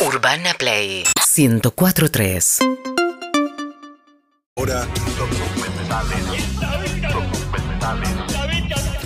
Urbana 0.00 0.54
Play 0.54 1.02
1043. 1.36 2.58
Ahora 4.54 4.86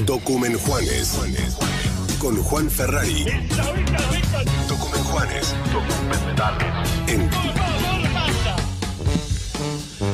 Document 0.04 0.60
Juanes 0.60 1.18
con 2.18 2.36
Juan 2.36 2.70
Ferrari. 2.70 3.24
Document 4.68 5.04
Juanes 5.06 5.54
en 7.06 7.30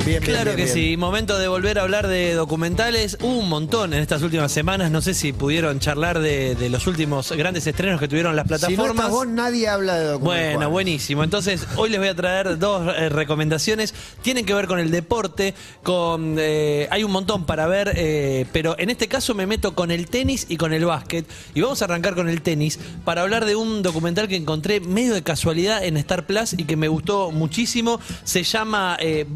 Bien, 0.05 0.23
Claro 0.23 0.55
bien, 0.55 0.67
que 0.67 0.73
sí, 0.73 0.97
momento 0.97 1.39
de 1.39 1.49
volver 1.49 1.79
a 1.79 1.83
hablar 1.83 2.07
de 2.09 2.33
documentales. 2.33 3.19
Hubo 3.21 3.39
un 3.39 3.49
montón 3.49 3.93
en 3.93 4.01
estas 4.01 4.23
últimas 4.23 4.51
semanas. 4.51 4.91
No 4.91 5.03
sé 5.03 5.13
si 5.13 5.33
pudieron 5.35 5.81
charlar 5.81 6.19
de, 6.21 6.55
de 6.55 6.71
los 6.71 6.87
últimos 6.87 7.31
grandes 7.33 7.67
estrenos 7.67 8.01
que 8.01 8.09
tuvieron 8.09 8.35
las 8.35 8.47
Si 8.47 8.53
no 8.53 8.59
plataformas. 8.59 8.97
estás 8.97 9.11
vos, 9.11 9.27
nadie 9.29 9.69
habla 9.69 9.97
de 9.99 10.05
Document 10.07 10.25
Bueno, 10.55 10.71
buenísimo. 10.71 11.25
Entonces, 11.25 11.67
hoy 11.77 11.91
les 11.91 11.99
voy 11.99 12.09
a 12.09 12.15
traer 12.15 12.59
dos 12.59 12.91
eh, 12.97 13.11
recomendaciones. 13.11 13.93
Tienen 14.23 14.47
que 14.47 14.55
ver 14.55 14.67
con 14.67 14.79
el 14.79 14.91
deporte, 14.91 15.55
con 15.83 16.37
eh, 16.39 16.89
hay 16.91 17.05
un 17.05 17.11
montón 17.13 17.45
para 17.45 17.67
ver, 17.67 17.93
eh, 17.95 18.47
pero 18.53 18.79
en 18.79 18.89
este 18.91 19.09
caso 19.09 19.35
me 19.35 19.47
meto 19.47 19.75
con 19.75 19.91
el 19.91 20.09
tenis 20.09 20.47
y 20.49 20.57
con 20.57 20.73
el 20.73 20.87
básquet. 20.87 21.27
Y 21.55 21.61
vamos 21.61 21.83
a 21.83 21.85
arrancar 21.85 22.15
con 22.15 22.29
el 22.31 22.41
tenis 22.41 22.79
para 23.05 23.23
hablar 23.23 23.45
de 23.45 23.57
un 23.57 23.83
documental 23.83 24.27
que 24.29 24.37
encontré 24.37 24.81
medio 24.81 25.13
de 25.13 25.23
casualidad 25.23 25.85
en 25.85 25.97
Star 25.99 26.25
Plus 26.27 26.55
y 26.55 26.65
que 26.65 26.77
me 26.77 26.89
gustó 26.89 27.31
muchísimo. 27.31 28.01
Se 28.25 28.43
llama 28.43 28.97
eh, 29.01 29.27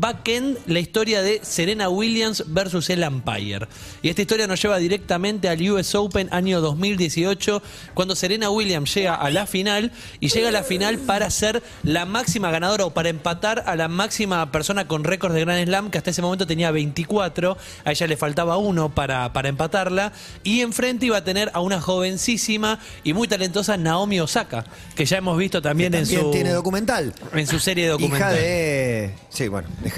La 0.67 0.79
historia 0.79 1.23
de 1.23 1.41
Serena 1.43 1.89
Williams 1.89 2.45
versus 2.49 2.91
el 2.91 3.03
Empire. 3.03 3.67
Y 4.03 4.09
esta 4.09 4.23
historia 4.23 4.47
nos 4.47 4.61
lleva 4.63 4.79
directamente 4.79 5.49
al 5.49 5.61
US 5.71 5.95
Open 5.95 6.29
año 6.33 6.61
2018, 6.61 7.63
cuando 7.95 8.15
Serena 8.17 8.51
Williams 8.51 8.95
llega 8.95 9.15
a 9.15 9.31
la 9.31 9.47
final 9.47 9.93
y 10.21 10.29
llega 10.29 10.49
a 10.49 10.53
la 10.53 10.63
final 10.63 10.99
para 10.99 11.31
ser 11.31 11.63
la 11.83 12.05
máxima 12.07 12.51
ganadora 12.51 12.87
o 12.87 12.95
para 12.95 13.09
empatar 13.09 13.65
a 13.67 13.77
la 13.77 13.89
máxima 13.89 14.51
persona 14.53 14.87
con 14.89 15.05
récord 15.05 15.35
de 15.35 15.41
Grand 15.41 15.65
Slam, 15.65 15.91
que 15.91 15.99
hasta 15.99 16.11
ese 16.11 16.23
momento 16.23 16.47
tenía 16.47 16.71
24. 16.71 17.57
A 17.85 17.91
ella 17.91 18.07
le 18.07 18.17
faltaba 18.17 18.57
uno 18.57 18.95
para, 18.95 19.33
para 19.33 19.49
empatarla. 19.49 20.13
Y 20.43 20.61
enfrente 20.61 21.07
iba 21.07 21.19
a 21.19 21.25
tener 21.25 21.51
a 21.55 21.61
una 21.61 21.81
jovencísima 21.81 22.79
y 23.05 23.13
muy 23.13 23.29
talentosa 23.29 23.77
Naomi 23.77 24.21
Osaka, 24.21 24.65
que 24.95 25.05
ya 25.05 25.19
hemos 25.19 25.37
visto 25.39 25.61
también, 25.63 25.93
También 25.93 26.19
en 26.19 26.25
su. 26.25 26.31
tiene 26.31 26.51
documental. 26.53 27.13
En 27.35 27.47
su 27.47 27.59
serie 27.59 27.85
Hija 27.85 27.93
documental. 27.93 28.35
de. 28.35 29.15
Sí, 29.31 29.49
bueno, 29.49 29.69
de 29.83 29.91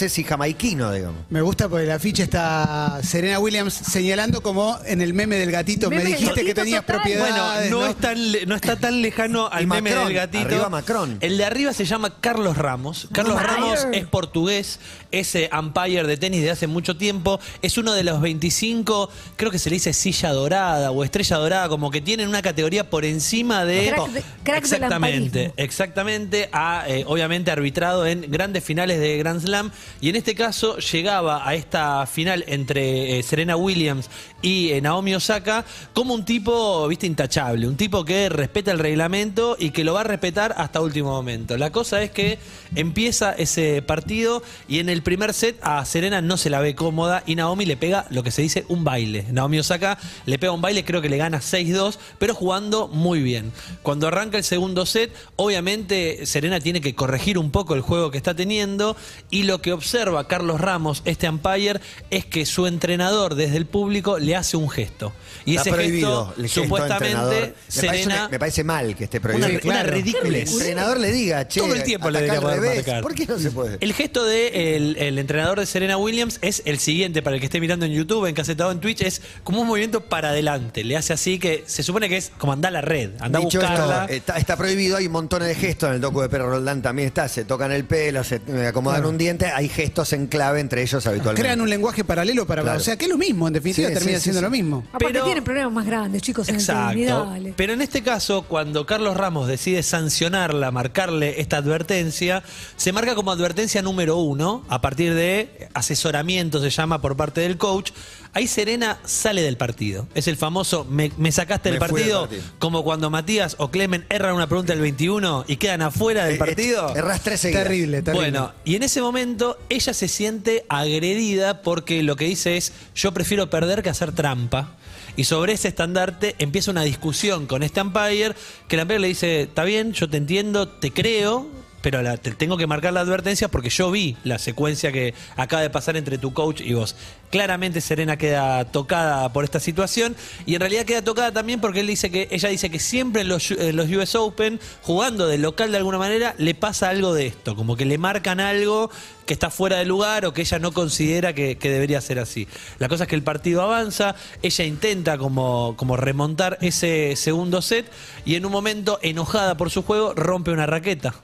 japoneses 0.00 0.18
y 0.18 0.24
jamaiquinos, 0.24 0.94
digamos. 0.94 1.20
Me 1.28 1.42
gusta 1.42 1.68
porque 1.68 1.84
la 1.86 1.98
ficha 1.98 2.22
está 2.22 3.00
Serena 3.02 3.38
Williams 3.38 3.74
señalando 3.74 4.42
como 4.42 4.78
en 4.86 5.00
el 5.02 5.12
meme 5.14 5.36
del 5.36 5.50
gatito. 5.50 5.90
Meme 5.90 6.04
Me 6.04 6.10
del 6.10 6.18
dijiste 6.18 6.44
que 6.44 6.54
tenías 6.54 6.84
total. 6.86 7.00
Bueno, 7.02 7.16
propiedades. 7.26 7.70
no, 7.70 7.80
¿no? 7.80 7.86
Es 7.86 7.96
tan, 7.96 8.32
le- 8.32 8.46
no 8.46 8.54
está 8.54 8.76
tan 8.76 9.02
lejano 9.02 9.48
al 9.48 9.66
meme 9.66 9.94
del 9.94 10.12
gatito. 10.14 10.44
arriba 10.46 10.68
Macron. 10.68 11.18
El 11.20 11.36
de 11.36 11.44
arriba 11.44 11.72
se 11.72 11.84
llama 11.84 12.14
Carlos 12.20 12.56
Ramos. 12.56 13.08
Carlos 13.12 13.34
Umpire. 13.36 13.52
Ramos 13.54 13.86
es 13.92 14.06
portugués, 14.06 14.80
es 15.10 15.34
eh, 15.34 15.50
umpire 15.56 16.04
de 16.06 16.16
tenis 16.16 16.42
de 16.42 16.50
hace 16.50 16.66
mucho 16.66 16.96
tiempo. 16.96 17.38
Es 17.62 17.76
uno 17.78 17.92
de 17.92 18.04
los 18.04 18.20
25, 18.20 19.10
creo 19.36 19.50
que 19.50 19.58
se 19.58 19.70
le 19.70 19.74
dice 19.74 19.92
silla 19.92 20.32
dorada 20.32 20.90
o 20.92 21.04
estrella 21.04 21.36
dorada, 21.36 21.68
como 21.68 21.90
que 21.90 22.00
tienen 22.00 22.28
una 22.28 22.42
categoría 22.42 22.88
por 22.88 23.04
encima 23.04 23.64
de. 23.64 23.88
Crack 23.92 24.08
de- 24.10 24.22
crack 24.44 24.62
del 24.64 24.74
exactamente, 24.74 25.26
umpirismo. 25.26 25.54
exactamente. 25.56 26.48
Ha 26.52 26.84
eh, 26.88 27.04
obviamente 27.06 27.50
arbitrado 27.50 28.06
en 28.06 28.22
grandes 28.30 28.64
finales 28.64 28.98
de 29.00 29.18
Grand 29.18 29.40
Slam. 29.40 29.70
Y 30.00 30.08
en 30.08 30.16
este 30.16 30.34
caso 30.34 30.78
llegaba 30.78 31.48
a 31.48 31.54
esta 31.54 32.06
final 32.06 32.44
entre 32.46 33.18
eh, 33.18 33.22
Serena 33.22 33.56
Williams 33.56 34.08
y 34.42 34.70
eh, 34.70 34.80
Naomi 34.80 35.14
Osaka 35.14 35.64
como 35.92 36.14
un 36.14 36.24
tipo, 36.24 36.86
viste, 36.88 37.06
intachable. 37.06 37.66
Un 37.66 37.76
tipo 37.76 38.04
que 38.04 38.28
respeta 38.28 38.72
el 38.72 38.78
reglamento 38.78 39.56
y 39.58 39.70
que 39.70 39.84
lo 39.84 39.94
va 39.94 40.00
a 40.00 40.04
respetar 40.04 40.54
hasta 40.56 40.80
último 40.80 41.10
momento. 41.10 41.56
La 41.56 41.70
cosa 41.70 42.02
es 42.02 42.10
que 42.10 42.38
empieza 42.74 43.32
ese 43.32 43.82
partido 43.82 44.42
y 44.68 44.78
en 44.78 44.88
el 44.88 45.02
primer 45.02 45.34
set 45.34 45.58
a 45.62 45.84
Serena 45.84 46.20
no 46.20 46.36
se 46.36 46.50
la 46.50 46.60
ve 46.60 46.74
cómoda 46.74 47.22
y 47.26 47.34
Naomi 47.34 47.66
le 47.66 47.76
pega 47.76 48.06
lo 48.10 48.22
que 48.22 48.30
se 48.30 48.42
dice 48.42 48.64
un 48.68 48.84
baile. 48.84 49.26
Naomi 49.30 49.58
Osaka 49.58 49.98
le 50.26 50.38
pega 50.38 50.52
un 50.52 50.62
baile, 50.62 50.84
creo 50.84 51.02
que 51.02 51.08
le 51.08 51.16
gana 51.16 51.38
6-2, 51.38 51.98
pero 52.18 52.34
jugando 52.34 52.88
muy 52.88 53.22
bien. 53.22 53.52
Cuando 53.82 54.08
arranca 54.08 54.38
el 54.38 54.44
segundo 54.44 54.86
set, 54.86 55.12
obviamente 55.36 56.26
Serena 56.26 56.60
tiene 56.60 56.80
que 56.80 56.94
corregir 56.94 57.38
un 57.38 57.50
poco 57.50 57.74
el 57.74 57.80
juego 57.80 58.10
que 58.10 58.18
está 58.18 58.34
teniendo 58.34 58.96
y 59.30 59.44
lo 59.44 59.60
que 59.60 59.79
observa 59.80 60.28
Carlos 60.28 60.60
Ramos, 60.60 61.00
este 61.06 61.28
umpire, 61.28 61.80
es 62.10 62.26
que 62.26 62.44
su 62.44 62.66
entrenador 62.66 63.34
desde 63.34 63.56
el 63.56 63.66
público 63.66 64.18
le 64.18 64.36
hace 64.36 64.56
un 64.56 64.68
gesto. 64.68 65.12
Y 65.46 65.56
Está 65.56 65.70
ese 65.70 65.72
prohibido 65.72 66.26
gesto, 66.26 66.40
el 66.40 66.48
gesto 66.48 66.62
supuestamente, 66.62 67.14
Me 67.14 67.40
parece, 67.40 67.54
Serena... 67.68 68.28
me 68.30 68.38
parece 68.38 68.64
mal 68.64 68.94
que 68.94 69.04
esté 69.04 69.20
prohibido. 69.20 69.48
Una, 69.48 69.60
Que 69.60 69.68
una 69.68 69.80
el 69.80 70.36
entrenador 70.36 71.00
le 71.00 71.10
diga, 71.12 71.48
che, 71.48 71.60
Todo 71.60 71.74
el 71.74 71.82
tiempo 71.82 72.10
le 72.10 72.28
poder 72.28 72.60
revés. 72.60 73.02
¿Por 73.02 73.14
qué 73.14 73.26
no 73.26 73.38
se 73.38 73.50
puede? 73.50 73.78
El 73.80 73.94
gesto 73.94 74.24
de 74.24 74.76
el, 74.76 75.18
entrenador 75.18 75.58
de 75.58 75.66
Serena 75.66 75.96
Williams 75.96 76.38
es 76.42 76.62
el 76.66 76.78
siguiente, 76.78 77.22
para 77.22 77.36
el 77.36 77.40
que 77.40 77.46
esté 77.46 77.60
mirando 77.60 77.86
en 77.86 77.92
YouTube, 77.92 78.26
en 78.26 78.34
casetado 78.34 78.70
en 78.70 78.80
Twitch, 78.80 79.00
es 79.00 79.22
como 79.44 79.62
un 79.62 79.66
movimiento 79.66 80.02
para 80.02 80.28
adelante. 80.28 80.84
Le 80.84 80.96
hace 80.96 81.14
así 81.14 81.38
que 81.38 81.64
se 81.66 81.82
supone 81.82 82.08
que 82.08 82.18
es 82.18 82.32
como 82.38 82.52
andar 82.52 82.70
a 82.70 82.72
la 82.72 82.80
red, 82.82 83.12
anda 83.20 83.38
a 83.38 83.42
esto, 83.42 83.60
está, 84.08 84.36
está 84.36 84.56
prohibido, 84.56 84.98
hay 84.98 85.06
un 85.06 85.12
montón 85.12 85.42
de 85.42 85.54
gestos 85.54 85.88
en 85.88 85.94
el 85.96 86.00
docu 86.00 86.20
de 86.20 86.28
Perro 86.28 86.50
Roldán 86.50 86.82
también 86.82 87.08
está, 87.08 87.28
se 87.28 87.44
tocan 87.44 87.72
el 87.72 87.84
pelo, 87.84 88.22
se 88.24 88.40
eh, 88.46 88.66
acomodan 88.66 89.04
un 89.06 89.18
diente, 89.18 89.46
hay 89.46 89.68
gestos 89.70 90.12
en 90.12 90.26
clave 90.26 90.60
entre 90.60 90.82
ellos 90.82 91.06
habitualmente. 91.06 91.40
Crean 91.42 91.60
un 91.60 91.70
lenguaje 91.70 92.04
paralelo 92.04 92.46
para. 92.46 92.62
Claro. 92.62 92.78
O 92.78 92.82
sea, 92.82 92.96
que 92.96 93.04
es 93.06 93.10
lo 93.10 93.16
mismo, 93.18 93.46
en 93.46 93.54
definitiva 93.54 93.88
Sí, 93.88 93.94
termina 93.94 94.18
sí, 94.18 94.24
siendo 94.24 94.40
sí. 94.40 94.44
lo 94.44 94.50
mismo. 94.50 94.84
Aparte 94.90 95.06
Pero- 95.12 95.24
tienen 95.24 95.44
problemas 95.44 95.72
más 95.72 95.86
grandes, 95.86 96.22
chicos, 96.22 96.48
en 96.48 96.56
Exacto. 96.56 97.32
Pero 97.56 97.72
en 97.72 97.80
este 97.80 98.02
caso, 98.02 98.42
cuando 98.42 98.84
Carlos 98.86 99.16
Ramos 99.16 99.48
decide 99.48 99.82
sancionarla, 99.82 100.70
marcarle 100.70 101.40
esta 101.40 101.56
advertencia, 101.58 102.42
se 102.76 102.92
marca 102.92 103.14
como 103.14 103.30
advertencia 103.32 103.82
número 103.82 104.16
uno, 104.16 104.64
a 104.68 104.80
partir 104.80 105.14
de 105.14 105.68
asesoramiento, 105.74 106.60
se 106.60 106.70
llama 106.70 107.00
por 107.00 107.16
parte 107.16 107.40
del 107.40 107.56
coach. 107.56 107.92
Ahí 108.32 108.46
Serena 108.46 108.98
sale 109.04 109.42
del 109.42 109.56
partido. 109.56 110.06
Es 110.14 110.28
el 110.28 110.36
famoso 110.36 110.84
me, 110.88 111.10
me 111.16 111.32
sacaste 111.32 111.68
del 111.70 111.80
Me 111.80 111.86
partido, 111.86 112.22
partido. 112.28 112.42
como 112.60 112.84
cuando 112.84 113.10
Matías 113.10 113.56
o 113.58 113.70
Clemen 113.72 114.06
erran 114.08 114.34
una 114.36 114.46
pregunta 114.46 114.72
del 114.72 114.80
21 114.82 115.44
y 115.48 115.56
quedan 115.56 115.82
afuera 115.82 116.26
del 116.26 116.36
Eh, 116.36 116.38
partido. 116.38 116.88
eh, 116.94 116.98
Errás 116.98 117.22
tres 117.22 117.40
seguidas. 117.40 117.64
Terrible, 117.64 118.02
terrible. 118.02 118.30
Bueno, 118.30 118.52
y 118.64 118.76
en 118.76 118.84
ese 118.84 119.00
momento 119.02 119.58
ella 119.68 119.92
se 119.92 120.06
siente 120.06 120.64
agredida 120.68 121.62
porque 121.62 122.02
lo 122.04 122.14
que 122.14 122.26
dice 122.26 122.56
es, 122.56 122.72
yo 122.94 123.12
prefiero 123.12 123.50
perder 123.50 123.82
que 123.82 123.90
hacer 123.90 124.12
trampa. 124.12 124.74
Y 125.16 125.24
sobre 125.24 125.54
ese 125.54 125.66
estandarte 125.66 126.36
empieza 126.38 126.70
una 126.70 126.82
discusión 126.82 127.46
con 127.46 127.64
este 127.64 127.80
umpire, 127.82 128.34
que 128.68 128.76
el 128.76 128.82
umpire 128.82 129.00
le 129.00 129.08
dice, 129.08 129.42
está 129.42 129.64
bien, 129.64 129.92
yo 129.92 130.08
te 130.08 130.18
entiendo, 130.18 130.68
te 130.68 130.92
creo, 130.92 131.48
pero 131.82 132.00
te 132.18 132.32
tengo 132.32 132.56
que 132.56 132.66
marcar 132.66 132.92
la 132.92 133.00
advertencia 133.00 133.48
porque 133.48 133.70
yo 133.70 133.90
vi 133.90 134.16
la 134.24 134.38
secuencia 134.38 134.92
que 134.92 135.14
acaba 135.36 135.62
de 135.62 135.70
pasar 135.70 135.96
entre 135.96 136.18
tu 136.18 136.32
coach 136.32 136.60
y 136.60 136.74
vos. 136.74 136.96
Claramente 137.30 137.80
Serena 137.80 138.16
queda 138.16 138.64
tocada 138.64 139.32
por 139.32 139.44
esta 139.44 139.60
situación 139.60 140.16
y 140.46 140.54
en 140.54 140.60
realidad 140.60 140.84
queda 140.84 141.02
tocada 141.02 141.32
también 141.32 141.60
porque 141.60 141.80
él 141.80 141.86
dice 141.86 142.10
que 142.10 142.28
ella 142.30 142.48
dice 142.48 142.70
que 142.70 142.80
siempre 142.80 143.22
en 143.22 143.28
los, 143.28 143.50
US 143.50 144.14
Open, 144.16 144.60
jugando 144.82 145.26
de 145.28 145.38
local 145.38 145.70
de 145.70 145.78
alguna 145.78 145.98
manera, 145.98 146.34
le 146.38 146.54
pasa 146.54 146.90
algo 146.90 147.14
de 147.14 147.28
esto, 147.28 147.54
como 147.54 147.76
que 147.76 147.84
le 147.84 147.98
marcan 147.98 148.40
algo 148.40 148.90
que 149.26 149.34
está 149.34 149.50
fuera 149.50 149.76
de 149.76 149.84
lugar 149.84 150.26
o 150.26 150.32
que 150.32 150.40
ella 150.40 150.58
no 150.58 150.72
considera 150.72 151.32
que, 151.32 151.56
que 151.56 151.70
debería 151.70 152.00
ser 152.00 152.18
así. 152.18 152.48
La 152.80 152.88
cosa 152.88 153.04
es 153.04 153.08
que 153.08 153.14
el 153.14 153.22
partido 153.22 153.62
avanza, 153.62 154.16
ella 154.42 154.64
intenta 154.64 155.18
como, 155.18 155.74
como 155.76 155.96
remontar 155.96 156.58
ese 156.60 157.14
segundo 157.14 157.62
set 157.62 157.86
y 158.24 158.34
en 158.34 158.44
un 158.44 158.50
momento, 158.50 158.98
enojada 159.02 159.56
por 159.56 159.70
su 159.70 159.82
juego, 159.82 160.14
rompe 160.14 160.50
una 160.50 160.66
raqueta. 160.66 161.14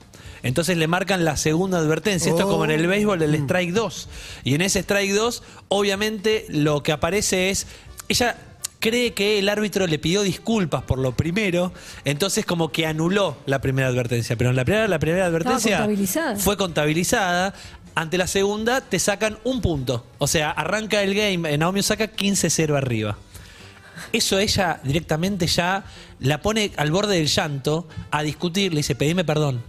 Entonces 0.47 0.77
le 0.77 0.87
marcan 0.87 1.25
la 1.25 1.35
segunda 1.35 1.77
advertencia. 1.77 2.29
Esto 2.29 2.43
es 2.43 2.47
como 2.47 2.63
en 2.63 2.71
el 2.71 2.87
béisbol, 2.87 3.21
el 3.21 3.35
strike 3.35 3.73
2. 3.73 4.09
Y 4.45 4.55
en 4.55 4.61
ese 4.61 4.79
strike 4.79 5.13
2, 5.13 5.43
obviamente, 5.67 6.45
lo 6.47 6.83
que 6.83 6.93
aparece 6.93 7.49
es. 7.49 7.67
Ella 8.07 8.37
cree 8.79 9.13
que 9.13 9.39
el 9.39 9.49
árbitro 9.49 9.87
le 9.87 9.99
pidió 9.99 10.21
disculpas 10.21 10.83
por 10.83 10.99
lo 10.99 11.11
primero, 11.11 11.73
entonces 12.05 12.45
como 12.45 12.71
que 12.71 12.85
anuló 12.85 13.35
la 13.45 13.59
primera 13.59 13.89
advertencia. 13.89 14.37
Pero 14.37 14.51
en 14.51 14.55
la 14.55 14.63
primera, 14.63 14.87
la 14.87 14.99
primera 14.99 15.25
advertencia 15.25 15.79
contabilizada. 15.79 16.35
fue 16.37 16.55
contabilizada. 16.55 17.53
Ante 17.93 18.17
la 18.17 18.27
segunda 18.27 18.79
te 18.79 18.99
sacan 18.99 19.39
un 19.43 19.59
punto. 19.59 20.05
O 20.17 20.27
sea, 20.27 20.51
arranca 20.51 21.03
el 21.03 21.13
game, 21.13 21.53
eh, 21.53 21.57
Naomi 21.57 21.83
saca 21.83 22.09
15-0 22.09 22.77
arriba. 22.77 23.17
Eso 24.13 24.39
ella 24.39 24.79
directamente 24.81 25.45
ya 25.47 25.83
la 26.21 26.41
pone 26.41 26.71
al 26.77 26.89
borde 26.91 27.17
del 27.17 27.27
llanto 27.27 27.85
a 28.11 28.23
discutir, 28.23 28.71
le 28.71 28.77
dice, 28.77 28.95
pedime 28.95 29.25
perdón. 29.25 29.61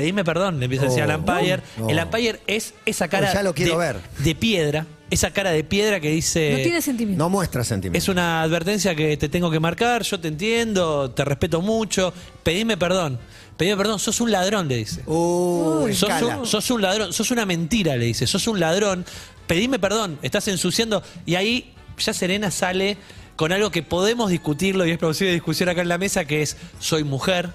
Pedime 0.00 0.24
perdón, 0.24 0.58
le 0.58 0.64
empieza 0.66 0.86
a 0.86 0.88
decir 0.88 1.02
Oh, 1.02 1.10
al 1.10 1.18
umpire. 1.18 1.60
no. 1.78 1.88
El 1.90 1.98
umpire 1.98 2.40
es 2.46 2.74
esa 2.86 3.08
cara 3.08 3.28
Oh, 3.30 3.34
ya 3.34 3.42
lo 3.42 3.54
quiero 3.54 3.72
de, 3.78 3.86
ver. 3.86 3.96
de 4.18 4.34
piedra, 4.34 4.86
esa 5.10 5.30
cara 5.32 5.50
de 5.50 5.62
piedra 5.64 6.00
que 6.00 6.10
dice... 6.10 6.52
no 6.56 6.62
tiene 6.62 6.80
sentimiento. 6.80 7.22
No 7.22 7.28
muestra 7.28 7.64
sentimiento. 7.64 7.98
Es 7.98 8.08
una 8.08 8.42
advertencia 8.42 8.94
que 8.94 9.16
te 9.16 9.28
tengo 9.28 9.50
que 9.50 9.60
marcar, 9.60 10.02
yo 10.02 10.18
te 10.18 10.28
entiendo, 10.28 11.10
te 11.10 11.24
respeto 11.24 11.60
mucho, 11.60 12.12
pedime 12.42 12.76
perdón. 12.76 13.18
Pedime 13.56 13.76
perdón, 13.76 13.98
sos 13.98 14.20
un 14.22 14.30
ladrón, 14.30 14.68
le 14.68 14.76
dice. 14.76 15.02
Uy. 15.06 15.94
Sos 15.94 16.08
escala. 16.08 16.38
un, 16.38 16.46
sos 16.46 16.70
un 16.70 16.80
ladrón, 16.80 17.12
sos 17.12 17.30
una 17.30 17.44
mentira, 17.44 17.94
le 17.96 18.06
dice. 18.06 18.26
Sos 18.26 18.46
un 18.46 18.58
ladrón. 18.58 19.04
Pedime 19.46 19.78
perdón, 19.78 20.18
estás 20.22 20.48
ensuciando. 20.48 21.02
Y 21.26 21.34
ahí 21.34 21.74
ya 21.98 22.14
Serena 22.14 22.50
sale 22.50 22.96
con 23.40 23.52
algo 23.52 23.70
que 23.70 23.82
podemos 23.82 24.28
discutirlo 24.30 24.84
y 24.84 24.90
es 24.90 24.98
producido 24.98 25.28
de 25.28 25.32
discusión 25.32 25.70
acá 25.70 25.80
en 25.80 25.88
la 25.88 25.96
mesa, 25.96 26.26
que 26.26 26.42
es 26.42 26.58
soy 26.78 27.04
mujer, 27.04 27.48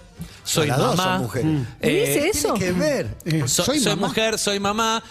soy 0.44 0.66
Las 0.68 0.80
dos 0.80 0.98
mamá. 0.98 1.14
son 1.14 1.22
mujeres. 1.22 1.52
¿Y 1.80 1.88
dice 1.90 2.14
Tiene 2.14 2.30
eso? 2.30 2.54
que 2.56 2.72
ver. 2.72 3.16
Eh, 3.24 3.44
So- 3.46 3.66
soy 3.66 3.80
soy, 3.80 3.94
mamá. 3.96 4.08
mujer, 4.08 4.40
soy 4.40 4.60
mamá. 4.60 5.04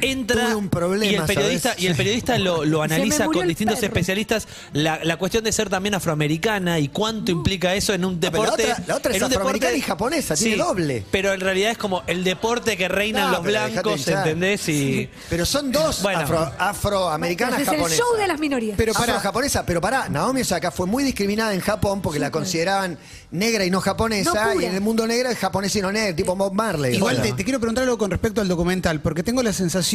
Entra 0.00 0.44
Tuve 0.46 0.54
un 0.56 0.68
problema, 0.68 1.06
y 1.12 1.14
el 1.14 1.22
periodista 1.24 1.70
¿sabes? 1.70 1.82
y 1.84 1.86
el 1.86 1.96
periodista 1.96 2.38
lo, 2.38 2.82
analiza 2.82 3.24
con 3.26 3.42
el 3.42 3.48
distintos 3.48 3.76
perro. 3.76 3.86
especialistas 3.88 4.46
la, 4.72 5.02
la 5.02 5.16
cuestión 5.16 5.42
de 5.42 5.52
ser 5.52 5.70
también 5.70 5.94
afroamericana 5.94 6.78
y 6.78 6.88
cuánto 6.88 7.32
implica 7.32 7.74
eso 7.74 7.94
en 7.94 8.04
un 8.04 8.14
la 8.14 8.20
deporte 8.30 8.64
otra- 8.72 8.84
la 8.86 8.96
otra 8.96 9.10
es 9.12 9.16
en 9.18 9.24
un 9.24 9.32
afroamericana 9.32 9.76
y 9.76 9.80
japonesa, 9.80 10.34
tiene 10.34 10.56
doble. 10.56 11.04
pero 11.10 11.32
en 11.32 11.40
realidad 11.40 11.70
es 11.70 11.78
como 11.78 12.02
el 12.06 12.24
deporte 12.24 12.76
que 12.76 12.88
reinan 12.88 13.30
No, 13.30 13.36
los 13.38 13.44
blancos. 13.44 14.06
¿entendés? 14.06 14.68
y 14.68 15.08
Pero 15.30 15.46
son 15.46 15.72
dos 15.72 16.02
Bueno. 16.02 16.20
afro- 16.20 16.52
afroamericanas 16.58 17.60
Es 17.60 17.68
el 17.68 17.74
japonesas. 17.76 17.98
show 17.98 18.16
de 18.18 18.26
las 18.26 18.38
minorías. 18.38 18.76
Pero 18.76 18.92
para- 18.92 19.14
Afro-japonesa, 19.14 19.64
pero 19.64 19.80
pará, 19.80 20.08
Naomi 20.08 20.42
Osaka 20.42 20.70
fue 20.70 20.86
muy 20.86 21.04
discriminada 21.04 21.54
en 21.54 21.60
Japón 21.60 22.02
porque 22.02 22.18
la 22.18 22.30
consideraban 22.30 22.98
negra 23.30 23.64
y 23.64 23.70
no 23.70 23.80
japonesa, 23.80 24.52
No 24.54 24.60
y 24.60 24.64
en 24.66 24.74
el 24.74 24.80
mundo 24.80 25.06
negro 25.06 25.30
es 25.30 25.38
japonesa 25.38 25.78
y 25.78 25.82
no 25.82 25.90
negra, 25.92 26.14
tipo 26.14 26.36
Bob 26.36 26.52
Marley. 26.52 26.96
Igual 26.96 27.16
Bueno. 27.16 27.30
te, 27.30 27.36
te 27.38 27.44
quiero 27.44 27.58
preguntar 27.60 27.84
algo 27.84 27.98
con 27.98 28.10
respecto 28.10 28.40
al 28.40 28.48
documental, 28.48 29.00
porque 29.00 29.22
tengo 29.22 29.42
la 29.42 29.52
sensación, 29.52 29.85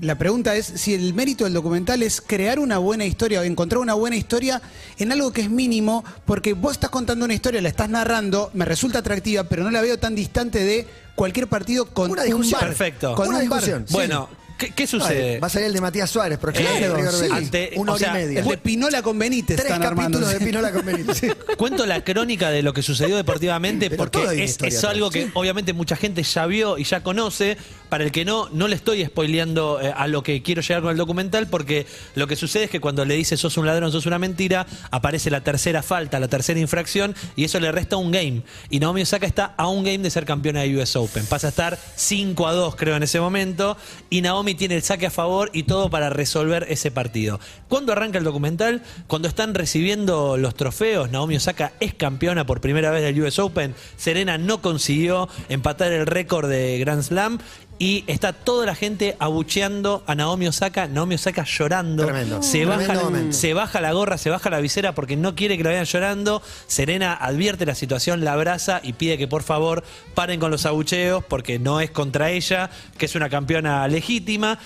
la 0.00 0.16
pregunta 0.18 0.54
es 0.56 0.66
si 0.66 0.94
el 0.94 1.14
mérito 1.14 1.44
del 1.44 1.52
documental 1.54 2.02
es 2.02 2.20
crear 2.20 2.58
una 2.58 2.78
buena 2.78 3.04
historia 3.06 3.40
o 3.40 3.42
encontrar 3.44 3.78
una 3.80 3.94
buena 3.94 4.16
historia 4.16 4.60
en 4.98 5.12
algo 5.12 5.32
que 5.32 5.40
es 5.42 5.50
mínimo, 5.50 6.04
porque 6.26 6.52
vos 6.54 6.72
estás 6.72 6.90
contando 6.90 7.24
una 7.24 7.34
historia, 7.34 7.60
la 7.62 7.68
estás 7.68 7.88
narrando, 7.88 8.50
me 8.54 8.64
resulta 8.64 8.98
atractiva, 9.00 9.44
pero 9.44 9.62
no 9.64 9.70
la 9.70 9.80
veo 9.80 9.98
tan 9.98 10.14
distante 10.14 10.62
de 10.64 10.86
cualquier 11.14 11.46
partido 11.48 11.86
con 11.86 12.10
Una 12.10 12.22
un 12.22 12.26
discusión. 12.28 12.60
bar. 12.60 12.68
Perfecto. 12.68 13.14
Con 13.14 13.28
Una 13.28 13.38
un 13.38 13.48
bar. 13.48 13.58
discusión. 13.60 13.84
Sí. 13.86 13.92
bueno 13.94 14.28
¿qué, 14.58 14.70
qué 14.72 14.86
sucede? 14.86 15.34
Ay, 15.34 15.40
Va 15.40 15.46
a 15.46 15.50
salir 15.50 15.66
el 15.68 15.72
de 15.74 15.80
Matías 15.80 16.10
Suárez, 16.10 16.38
pero 16.40 16.52
Claro, 16.52 17.12
sí. 17.12 17.26
Ante- 17.30 17.72
una 17.76 17.92
o 17.92 17.94
hora 17.94 18.04
sea, 18.06 18.10
y 18.10 18.26
media. 18.26 18.40
El 18.40 18.46
de 18.48 18.58
Pinola 18.58 19.02
con 19.02 19.18
Benítez 19.18 19.56
Tres 19.56 19.70
están 19.70 19.82
armando. 19.82 20.18
capítulos 20.18 20.38
de 20.40 20.46
Pinola 20.46 20.72
con 20.72 20.84
Benítez. 20.86 21.16
sí. 21.18 21.28
Cuento 21.56 21.86
la 21.86 22.04
crónica 22.04 22.50
de 22.50 22.62
lo 22.62 22.72
que 22.74 22.82
sucedió 22.82 23.16
deportivamente 23.16 23.88
Pero 23.90 23.98
porque 23.98 24.44
es, 24.44 24.84
algo 24.84 25.10
que 25.10 25.30
obviamente 25.34 25.72
mucha 25.72 25.96
gente 25.96 26.22
ya 26.22 26.46
vio 26.46 26.76
y 26.78 26.84
ya 26.84 27.02
conoce. 27.02 27.56
Para 27.90 28.04
el 28.04 28.12
que 28.12 28.24
no, 28.24 28.48
no 28.52 28.68
le 28.68 28.76
estoy 28.76 29.04
spoileando 29.04 29.80
eh, 29.80 29.92
a 29.94 30.06
lo 30.06 30.22
que 30.22 30.42
quiero 30.42 30.62
llegar 30.62 30.80
con 30.82 30.92
el 30.92 30.96
documental 30.96 31.48
porque 31.48 31.86
lo 32.14 32.26
que 32.26 32.36
sucede 32.36 32.64
es 32.64 32.70
que 32.70 32.80
cuando 32.80 33.04
le 33.04 33.14
dice 33.14 33.36
sos 33.36 33.56
un 33.56 33.66
ladrón, 33.66 33.92
sos 33.92 34.06
una 34.06 34.18
mentira, 34.18 34.66
aparece 34.90 35.30
la 35.30 35.42
tercera 35.42 35.82
falta, 35.82 36.18
la 36.20 36.28
tercera 36.28 36.58
infracción 36.60 37.14
y 37.36 37.44
eso 37.44 37.60
le 37.60 37.72
resta 37.72 37.96
un 37.96 38.12
game. 38.12 38.42
Y 38.70 38.80
Naomi 38.80 39.02
Osaka 39.02 39.26
está 39.26 39.54
a 39.56 39.66
un 39.66 39.84
game 39.84 39.98
de 39.98 40.10
ser 40.10 40.24
campeona 40.24 40.60
de 40.60 40.76
US 40.78 40.96
Open. 40.96 41.26
Pasa 41.26 41.48
a 41.48 41.50
estar 41.50 41.78
5 41.96 42.46
a 42.46 42.52
2 42.52 42.76
creo 42.76 42.96
en 42.96 43.02
ese 43.02 43.20
momento 43.20 43.76
y 44.08 44.22
Naomi 44.22 44.54
tiene 44.54 44.76
el 44.76 44.82
saque 44.82 45.06
a 45.06 45.10
favor 45.10 45.50
y 45.52 45.64
todo 45.64 45.90
para 45.90 46.10
resolver 46.10 46.66
ese 46.68 46.90
partido. 46.90 47.40
¿Cuándo 47.68 47.92
arranca 47.92 48.18
el 48.18 48.24
documental? 48.24 48.82
Cuando 49.08 49.28
están 49.28 49.54
recibiendo 49.54 50.36
los 50.36 50.54
trofeos, 50.54 51.10
Naomi 51.10 51.36
Osaka 51.36 51.72
es 51.80 51.94
campeona 51.94 52.46
por 52.46 52.60
primera 52.60 52.90
vez 52.90 53.02
del 53.02 53.20
US 53.20 53.38
Open, 53.38 53.74
Serena 53.96 54.38
no 54.38 54.62
consiguió 54.62 55.28
empatar 55.48 55.92
el 55.92 56.06
récord 56.06 56.48
de 56.48 56.78
Grand 56.78 57.02
Slam 57.02 57.38
y 57.80 58.04
está 58.06 58.34
toda 58.34 58.66
la 58.66 58.74
gente 58.74 59.16
abucheando 59.18 60.04
a 60.06 60.14
Naomi 60.14 60.46
Osaka, 60.46 60.86
Naomi 60.86 61.14
Osaka 61.14 61.44
llorando, 61.44 62.04
Tremendo. 62.04 62.42
se 62.42 62.66
baja, 62.66 62.94
se 63.30 63.54
baja 63.54 63.80
la 63.80 63.92
gorra, 63.92 64.18
se 64.18 64.28
baja 64.28 64.50
la 64.50 64.60
visera 64.60 64.94
porque 64.94 65.16
no 65.16 65.34
quiere 65.34 65.56
que 65.56 65.64
la 65.64 65.70
vean 65.70 65.86
llorando. 65.86 66.42
Serena 66.66 67.14
advierte 67.14 67.64
la 67.64 67.74
situación, 67.74 68.22
la 68.22 68.34
abraza 68.34 68.80
y 68.82 68.92
pide 68.92 69.16
que 69.16 69.26
por 69.26 69.42
favor 69.42 69.82
paren 70.14 70.38
con 70.38 70.50
los 70.50 70.66
abucheos 70.66 71.24
porque 71.24 71.58
no 71.58 71.80
es 71.80 71.90
contra 71.90 72.30
ella, 72.30 72.68
que 72.98 73.06
es 73.06 73.14
una 73.14 73.30
campeona 73.30 73.88
legítima. 73.88 74.58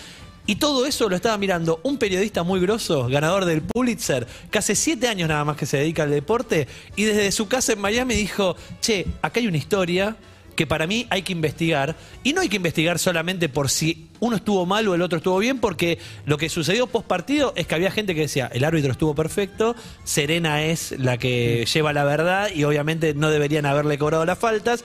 Y 0.47 0.57
todo 0.57 0.85
eso 0.85 1.09
lo 1.09 1.15
estaba 1.15 1.39
mirando 1.39 1.79
un 1.85 1.99
periodista 1.99 2.43
muy 2.43 2.59
grosso, 2.59 3.07
ganador 3.07 3.45
del 3.45 3.63
Pulitzer, 3.63 4.27
que 4.51 4.59
hace 4.59 4.75
siete 4.75 5.07
años 5.07 5.29
nada 5.29 5.45
más 5.45 5.57
que 5.57 5.67
se 5.67 5.77
dedica 5.77 6.03
al 6.03 6.11
deporte, 6.11 6.67
y 6.97 7.05
desde 7.05 7.31
su 7.31 7.47
casa 7.47 7.75
en 7.75 7.81
Miami 7.81 8.15
dijo, 8.15 8.57
che, 8.81 9.07
acá 9.23 9.39
hay 9.39 9.47
una 9.47 9.57
historia 9.57 10.17
que 10.55 10.67
para 10.67 10.87
mí 10.87 11.07
hay 11.11 11.23
que 11.23 11.33
investigar, 11.33 11.97
y 12.23 12.33
no 12.33 12.41
hay 12.41 12.49
que 12.49 12.57
investigar 12.57 12.99
solamente 12.99 13.49
por 13.49 13.71
si 13.71 14.09
uno 14.21 14.37
estuvo 14.37 14.65
mal 14.67 14.87
o 14.89 14.95
el 14.95 15.03
otro 15.03 15.19
estuvo 15.19 15.39
bien, 15.39 15.59
porque 15.59 15.99
lo 16.25 16.39
que 16.39 16.49
sucedió 16.49 16.87
post 16.87 17.07
partido 17.07 17.53
es 17.57 17.67
que 17.67 17.75
había 17.75 17.91
gente 17.91 18.15
que 18.15 18.23
decía, 18.23 18.51
el 18.53 18.65
árbitro 18.65 18.93
estuvo 18.93 19.15
perfecto, 19.15 19.77
Serena 20.05 20.63
es 20.65 20.95
la 20.99 21.19
que 21.19 21.67
lleva 21.73 21.93
la 21.93 22.05
verdad 22.05 22.51
y 22.55 22.65
obviamente 22.65 23.15
no 23.15 23.31
deberían 23.31 23.67
haberle 23.67 23.99
cobrado 23.99 24.25
las 24.25 24.39
faltas. 24.39 24.85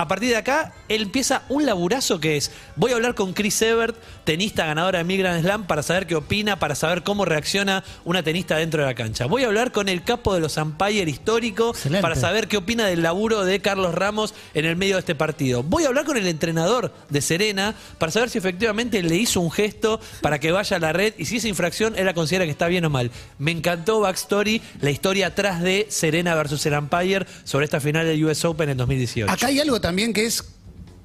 A 0.00 0.08
partir 0.08 0.30
de 0.30 0.36
acá, 0.36 0.72
él 0.88 1.02
empieza 1.02 1.42
un 1.50 1.66
laburazo 1.66 2.20
que 2.20 2.38
es, 2.38 2.50
voy 2.74 2.92
a 2.92 2.94
hablar 2.94 3.14
con 3.14 3.34
Chris 3.34 3.60
Evert, 3.60 3.94
tenista 4.24 4.64
ganadora 4.64 4.96
de 4.96 5.04
Mil 5.04 5.18
Grand 5.18 5.42
Slam, 5.42 5.66
para 5.66 5.82
saber 5.82 6.06
qué 6.06 6.14
opina, 6.14 6.58
para 6.58 6.74
saber 6.74 7.02
cómo 7.02 7.26
reacciona 7.26 7.84
una 8.06 8.22
tenista 8.22 8.56
dentro 8.56 8.80
de 8.80 8.86
la 8.86 8.94
cancha. 8.94 9.26
Voy 9.26 9.44
a 9.44 9.48
hablar 9.48 9.72
con 9.72 9.90
el 9.90 10.02
capo 10.02 10.32
de 10.32 10.40
los 10.40 10.56
umpire 10.56 11.10
histórico, 11.10 11.72
Excelente. 11.72 12.00
para 12.00 12.14
saber 12.14 12.48
qué 12.48 12.56
opina 12.56 12.86
del 12.86 13.02
laburo 13.02 13.44
de 13.44 13.60
Carlos 13.60 13.94
Ramos 13.94 14.32
en 14.54 14.64
el 14.64 14.74
medio 14.74 14.94
de 14.94 15.00
este 15.00 15.14
partido. 15.14 15.62
Voy 15.62 15.84
a 15.84 15.88
hablar 15.88 16.06
con 16.06 16.16
el 16.16 16.26
entrenador 16.26 16.94
de 17.10 17.20
Serena, 17.20 17.74
para 17.98 18.10
saber 18.10 18.30
si 18.30 18.38
efectivamente 18.38 19.02
le 19.02 19.16
hizo 19.16 19.42
un 19.42 19.50
gesto 19.50 20.00
para 20.22 20.40
que 20.40 20.50
vaya 20.50 20.78
a 20.78 20.80
la 20.80 20.94
red 20.94 21.12
y 21.18 21.26
si 21.26 21.36
esa 21.36 21.48
infracción 21.48 21.92
él 21.98 22.06
la 22.06 22.14
considera 22.14 22.46
que 22.46 22.52
está 22.52 22.68
bien 22.68 22.86
o 22.86 22.88
mal. 22.88 23.10
Me 23.38 23.50
encantó 23.50 24.00
Backstory, 24.00 24.62
la 24.80 24.90
historia 24.90 25.26
atrás 25.26 25.60
de 25.60 25.88
Serena 25.90 26.34
versus 26.34 26.64
el 26.64 26.72
umpire 26.72 27.26
sobre 27.44 27.66
esta 27.66 27.80
final 27.80 28.06
del 28.06 28.24
US 28.24 28.46
Open 28.46 28.70
en 28.70 28.78
2018. 28.78 29.30
Acá 29.30 29.48
hay 29.48 29.60
algo 29.60 29.78
también 29.78 29.89
que 29.96 30.26
es 30.26 30.44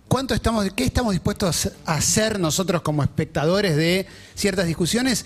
cuánto 0.07 0.33
estamos, 0.33 0.67
qué 0.75 0.83
estamos 0.85 1.13
dispuestos 1.13 1.71
a 1.85 1.95
hacer 1.95 2.39
nosotros 2.39 2.81
como 2.81 3.03
espectadores 3.03 3.75
de 3.75 4.05
ciertas 4.35 4.67
discusiones 4.67 5.25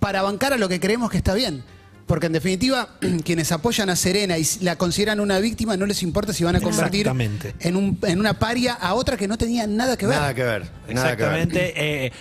para 0.00 0.22
bancar 0.22 0.52
a 0.52 0.56
lo 0.58 0.68
que 0.68 0.80
creemos 0.80 1.10
que 1.10 1.18
está 1.18 1.34
bien. 1.34 1.62
Porque 2.06 2.26
en 2.26 2.32
definitiva, 2.32 2.88
quienes 3.24 3.50
apoyan 3.52 3.90
a 3.90 3.96
Serena 3.96 4.38
y 4.38 4.46
la 4.60 4.76
consideran 4.76 5.20
una 5.20 5.38
víctima, 5.40 5.76
no 5.76 5.86
les 5.86 6.02
importa 6.02 6.32
si 6.32 6.44
van 6.44 6.56
a 6.56 6.60
convertir 6.60 7.00
Exactamente. 7.02 7.54
en, 7.60 7.76
un, 7.76 7.98
en 8.02 8.20
una 8.20 8.38
paria 8.38 8.74
a 8.74 8.94
otra 8.94 9.16
que 9.16 9.26
no 9.26 9.36
tenía 9.38 9.66
nada 9.66 9.96
que 9.96 10.06
ver. 10.06 10.16
Nada 10.16 10.34
que 10.34 10.42
ver. 10.44 10.62
Nada 10.62 11.16
que 11.16 11.22
ver. 11.24 11.40
Exactamente. 11.40 11.72
eh, 12.06 12.12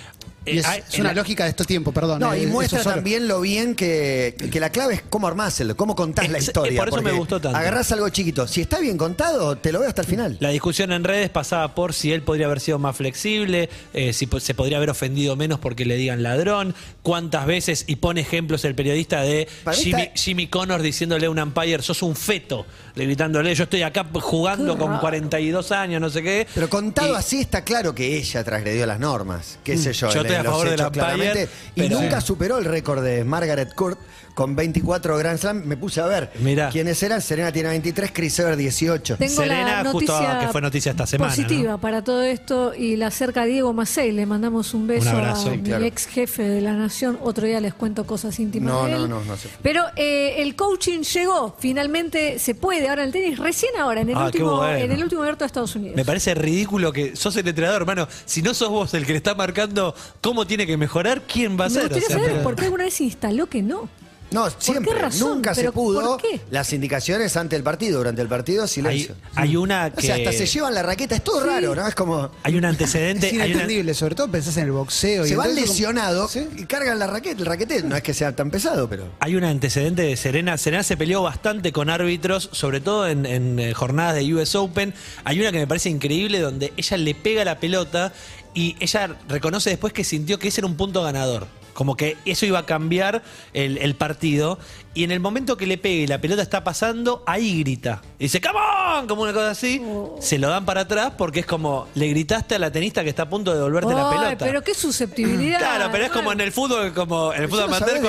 Y 0.45 0.59
es, 0.59 0.65
eh, 0.68 0.83
es 0.92 1.00
una 1.00 1.13
lógica 1.13 1.44
de 1.45 1.50
estos 1.50 1.65
tiempos, 1.68 1.94
perdón. 1.94 2.19
No, 2.19 2.33
eh, 2.33 2.39
y 2.39 2.44
eso 2.44 2.51
muestra 2.51 2.83
también 2.83 3.27
lo 3.27 3.42
bien 3.42 3.75
que, 3.75 4.36
que 4.51 4.59
la 4.59 4.69
clave 4.69 4.95
es 4.95 5.01
cómo 5.09 5.27
armáselo, 5.27 5.75
cómo 5.75 5.95
contás 5.95 6.30
la 6.30 6.38
historia. 6.39 6.80
por 6.80 6.89
eso 6.89 7.01
me 7.01 7.12
gustó 7.12 7.39
tanto. 7.42 7.57
Agarrás 7.57 7.92
algo 7.92 8.07
chiquito. 8.09 8.47
Si 8.47 8.62
está 8.62 8.80
bien 8.80 8.97
contado, 8.97 9.57
te 9.57 9.71
lo 9.71 9.80
veo 9.80 9.89
hasta 9.89 10.01
el 10.01 10.07
final. 10.07 10.38
La 10.39 10.50
discusión 10.50 10.92
en 10.92 11.03
redes 11.03 11.30
pasaba 11.30 11.74
por 11.75 11.94
si 11.94 12.12
él 12.12 12.21
podría 12.21 12.45
haber 12.45 12.59
sido 12.59 12.80
más 12.80 12.95
flexible, 12.95 13.69
eh, 13.94 14.13
si 14.13 14.27
se 14.39 14.53
podría 14.53 14.77
haber 14.77 14.89
ofendido 14.89 15.36
menos 15.36 15.59
porque 15.59 15.86
le 15.86 15.95
digan 15.95 16.21
ladrón, 16.24 16.75
cuántas 17.01 17.45
veces, 17.45 17.83
y 17.88 17.95
pone 17.98 18.21
ejemplos 18.21 18.65
el 18.65 18.75
periodista 18.75 19.21
de 19.21 19.48
Jimmy, 19.74 20.01
está- 20.01 20.12
Jimmy 20.15 20.48
Connors 20.48 20.83
diciéndole 20.83 21.25
a 21.25 21.30
un 21.30 21.39
umpire, 21.39 21.81
sos 21.81 22.01
un 22.03 22.15
feto, 22.15 22.65
le 22.95 23.06
gritándole, 23.06 23.53
yo 23.56 23.63
estoy 23.63 23.81
acá 23.81 24.06
jugando 24.13 24.77
con 24.77 24.89
raro. 24.89 25.01
42 25.01 25.71
años, 25.71 26.01
no 26.01 26.09
sé 26.09 26.21
qué. 26.21 26.48
Pero 26.53 26.69
contado 26.69 27.13
Y- 27.13 27.15
así 27.18 27.39
está 27.41 27.63
claro 27.63 27.94
que 27.95 28.15
ella 28.17 28.43
transgredió 28.43 28.86
las 28.86 29.00
normas. 29.00 29.60
Qué 29.63 29.77
sé 29.77 29.93
yo. 29.93 30.10
Yo 30.12 30.22
en 30.22 30.27
estoy 30.38 30.48
a 30.48 30.51
favor 30.51 30.68
hechos, 30.68 30.86
umpire, 30.88 31.04
claramente. 31.06 31.50
Y 31.75 31.82
pero- 31.82 32.00
nunca 32.01 32.22
superó 32.22 32.58
el 32.58 32.65
récord 32.65 33.04
de 33.04 33.24
Margaret 33.24 33.74
Court 33.74 34.00
con 34.36 34.56
24 34.56 35.18
Grand 35.18 35.39
Slam. 35.39 35.63
Me 35.65 35.75
puse 35.77 36.00
a 36.01 36.06
ver 36.06 36.30
Mirá. 36.39 36.70
quiénes 36.70 37.01
eran. 37.01 37.22
Serena 37.22 37.51
tiene 37.51 37.70
23, 37.70 38.12
Chris 38.13 38.38
Evert 38.38 38.58
18. 38.60 39.18
Tengo 39.18 39.34
Serena, 39.34 39.84
la 39.84 39.89
justo 39.92 40.13
noticia 40.13 40.39
que 40.39 40.48
fue 40.50 40.62
noticia 40.62 40.92
esta 40.92 41.08
semana, 41.08 41.32
Positiva 41.34 41.72
¿no? 41.72 41.77
para 41.82 42.04
todo 42.04 42.22
esto 42.22 42.75
y 42.75 42.96
la 42.98 43.08
acerca 43.08 43.42
a 43.42 43.46
Diego 43.46 43.74
Macei. 43.74 44.12
Le 44.12 44.25
mandamos 44.27 44.74
un 44.75 44.86
beso 44.86 45.10
Un 45.10 45.15
abrazo. 45.15 45.50
a 45.50 45.54
Sí, 45.54 45.58
mi 45.58 45.74
ex 45.88 46.06
jefe 46.06 46.44
de 46.44 46.62
la 46.62 46.74
Nación. 46.74 47.18
Otro 47.24 47.48
día 47.48 47.60
les 47.62 47.74
cuento 47.74 48.06
cosas 48.06 48.38
íntimas 48.39 48.72
No, 48.74 48.86
de 48.86 48.92
él. 48.94 49.01
no, 49.01 49.08
no, 49.08 49.24
no 49.25 49.38
se- 49.38 49.50
Pero 49.63 49.84
eh, 49.96 50.36
el 50.39 50.56
coaching 50.56 51.00
llegó. 51.01 51.56
Finalmente 51.58 52.38
se 52.38 52.56
puede 52.56 52.89
ahora 52.89 53.04
en 53.04 53.08
el 53.08 53.13
tenis. 53.13 53.39
Recién 53.39 53.72
ahora, 53.80 54.01
en 54.01 54.10
el, 54.10 54.15
Ah, 54.18 54.25
último, 54.25 54.58
bueno. 54.58 54.77
en 54.77 54.92
el 54.92 55.01
último 55.01 55.22
abierto 55.22 55.44
de 55.44 55.48
Estados 55.48 55.75
Unidos. 55.75 55.96
Me 55.96 56.04
parece 56.04 56.36
ridículo 56.36 56.92
que 56.92 57.15
sos 57.15 57.36
el 57.38 57.48
entrenador, 57.48 57.82
hermano. 57.84 58.08
Si 58.25 58.42
no 58.42 58.54
sos 58.54 58.70
vos 58.70 58.94
el 58.94 59.06
que 59.06 59.13
le 59.13 59.18
está 59.18 59.34
marcando 59.34 59.96
cómo 60.20 60.46
tiene 60.46 60.68
que 60.68 60.75
mejorar, 60.75 61.22
¿quién 61.24 61.58
va 61.58 61.65
a 61.65 61.70
Me 61.70 61.74
ser? 61.75 61.84
gustaría 61.84 62.04
O 62.06 62.08
sea, 62.10 62.18
saber 62.18 62.32
pero- 62.32 62.44
por 62.44 62.56
qué 62.58 62.65
alguna 62.65 62.84
vez 62.84 62.94
se 62.96 63.06
instaló 63.06 63.48
que 63.48 63.62
no. 63.62 63.88
No, 64.36 64.50
siempre. 64.60 64.94
qué 64.94 65.00
razón? 65.00 65.30
Nunca 65.36 65.56
se 65.56 65.62
¿Pero 65.62 65.72
pudo. 65.74 66.01
por 66.18 66.22
qué? 66.22 66.42
Las 66.51 66.72
indicaciones 66.74 67.36
ante 67.38 67.56
el 67.56 67.63
partido, 67.63 67.98
durante 68.00 68.22
el 68.22 68.27
partido, 68.27 68.63
hay, 68.63 68.68
silencio. 68.68 69.15
hay 69.34 69.56
una 69.56 69.88
O 69.88 69.96
que... 69.96 70.06
sea, 70.06 70.15
hasta 70.15 70.32
se 70.34 70.46
llevan 70.46 70.74
la 70.74 70.84
raqueta. 70.84 71.15
Es 71.15 71.24
todo 71.24 71.44
raro, 71.46 71.74
¿no? 71.74 71.88
Es 71.88 71.96
como. 71.96 72.30
Hay 72.44 72.56
un 72.56 72.65
antecedente... 72.65 73.27
Es 73.27 73.32
hay 73.34 73.38
una- 73.38 73.46
inentendible, 73.48 73.94
sobre 73.94 74.13
todo 74.15 74.30
pensás 74.30 74.58
en 74.58 74.65
el 74.65 74.72
boxeo. 74.72 75.25
y 75.25 75.30
Se 75.30 75.36
van 75.36 75.48
entonces 75.48 75.65
como- 75.65 75.74
lesionados 75.74 76.32
¿Sí? 76.32 76.48
y 76.58 76.65
cargan 76.65 77.00
la 77.00 77.08
raqueta. 77.08 77.39
El 77.39 77.46
raquete 77.46 77.82
no 77.84 77.96
es 77.96 78.04
que 78.04 78.13
sea 78.13 78.36
tan 78.36 78.51
pesado, 78.51 78.88
pero. 78.89 79.08
Hay 79.22 79.36
un 79.36 79.44
antecedente 79.44 80.01
de 80.04 80.15
Serena. 80.18 80.58
Serena 80.58 80.84
se 80.84 80.98
peleó 80.98 81.24
bastante 81.24 81.72
con 81.72 81.89
árbitros, 81.89 82.50
sobre 82.51 82.82
todo 82.82 83.08
en, 83.08 83.25
en, 83.25 83.58
eh, 83.60 83.74
jornadas 83.74 84.15
de 84.15 84.34
US 84.34 84.56
Open. 84.56 84.94
Hay 85.24 85.39
una 85.39 85.51
que 85.51 85.60
me 85.60 85.68
parece 85.68 85.89
increíble 85.89 86.39
donde 86.39 86.74
ella 86.77 86.98
le 86.98 87.15
pega 87.15 87.46
la 87.46 87.60
pelota 87.60 88.12
y 88.54 88.75
ella 88.80 89.15
reconoce 89.30 89.70
después 89.70 89.94
que 89.94 90.04
sintió 90.04 90.39
que 90.39 90.50
ese 90.50 90.62
era 90.62 90.68
un 90.68 90.75
punto 90.75 91.01
ganador. 91.04 91.48
Como 91.75 91.98
que 91.98 92.15
eso 92.24 92.46
iba 92.46 92.60
a 92.60 92.65
cambiar 92.65 93.22
el, 93.53 93.96
partido. 93.96 94.58
Y 94.95 95.03
en 95.03 95.11
el 95.11 95.19
momento 95.19 95.57
que 95.57 95.67
le 95.67 95.77
pegue 95.77 95.95
y 96.03 96.07
la 96.07 96.19
pelota 96.19 96.41
está 96.41 96.63
pasando, 96.63 97.21
ahí 97.27 97.59
grita. 97.59 98.01
Y 98.17 98.23
dice, 98.23 98.41
¡Come 98.41 98.57
on! 98.59 99.07
Como 99.07 99.23
una 99.23 99.33
cosa 99.33 99.51
así. 99.51 99.81
Se 100.21 100.39
lo 100.39 100.47
dan 100.49 100.65
para 100.65 100.81
atrás 100.81 101.11
porque 101.17 101.41
es 101.41 101.45
como, 101.45 101.87
le 101.95 102.07
gritaste 102.07 102.55
a 102.55 102.59
la 102.59 102.71
tenista 102.71 103.03
que 103.03 103.09
está 103.09 103.23
a 103.23 103.29
punto 103.29 103.51
de 103.51 103.57
devolverte 103.57 103.93
la 103.93 104.09
pelota. 104.09 104.45
pero 104.45 104.63
qué 104.63 104.73
susceptibilidad. 104.73 105.59
Claro, 105.59 105.89
pero 105.91 106.05
es 106.05 106.11
como 106.11 106.31
en 106.31 106.39
el 106.41 106.51
fútbol, 106.51 106.93
como 106.93 107.33
en 107.33 107.43
el 107.43 107.49
fútbol 107.49 107.65
amateur, 107.65 107.99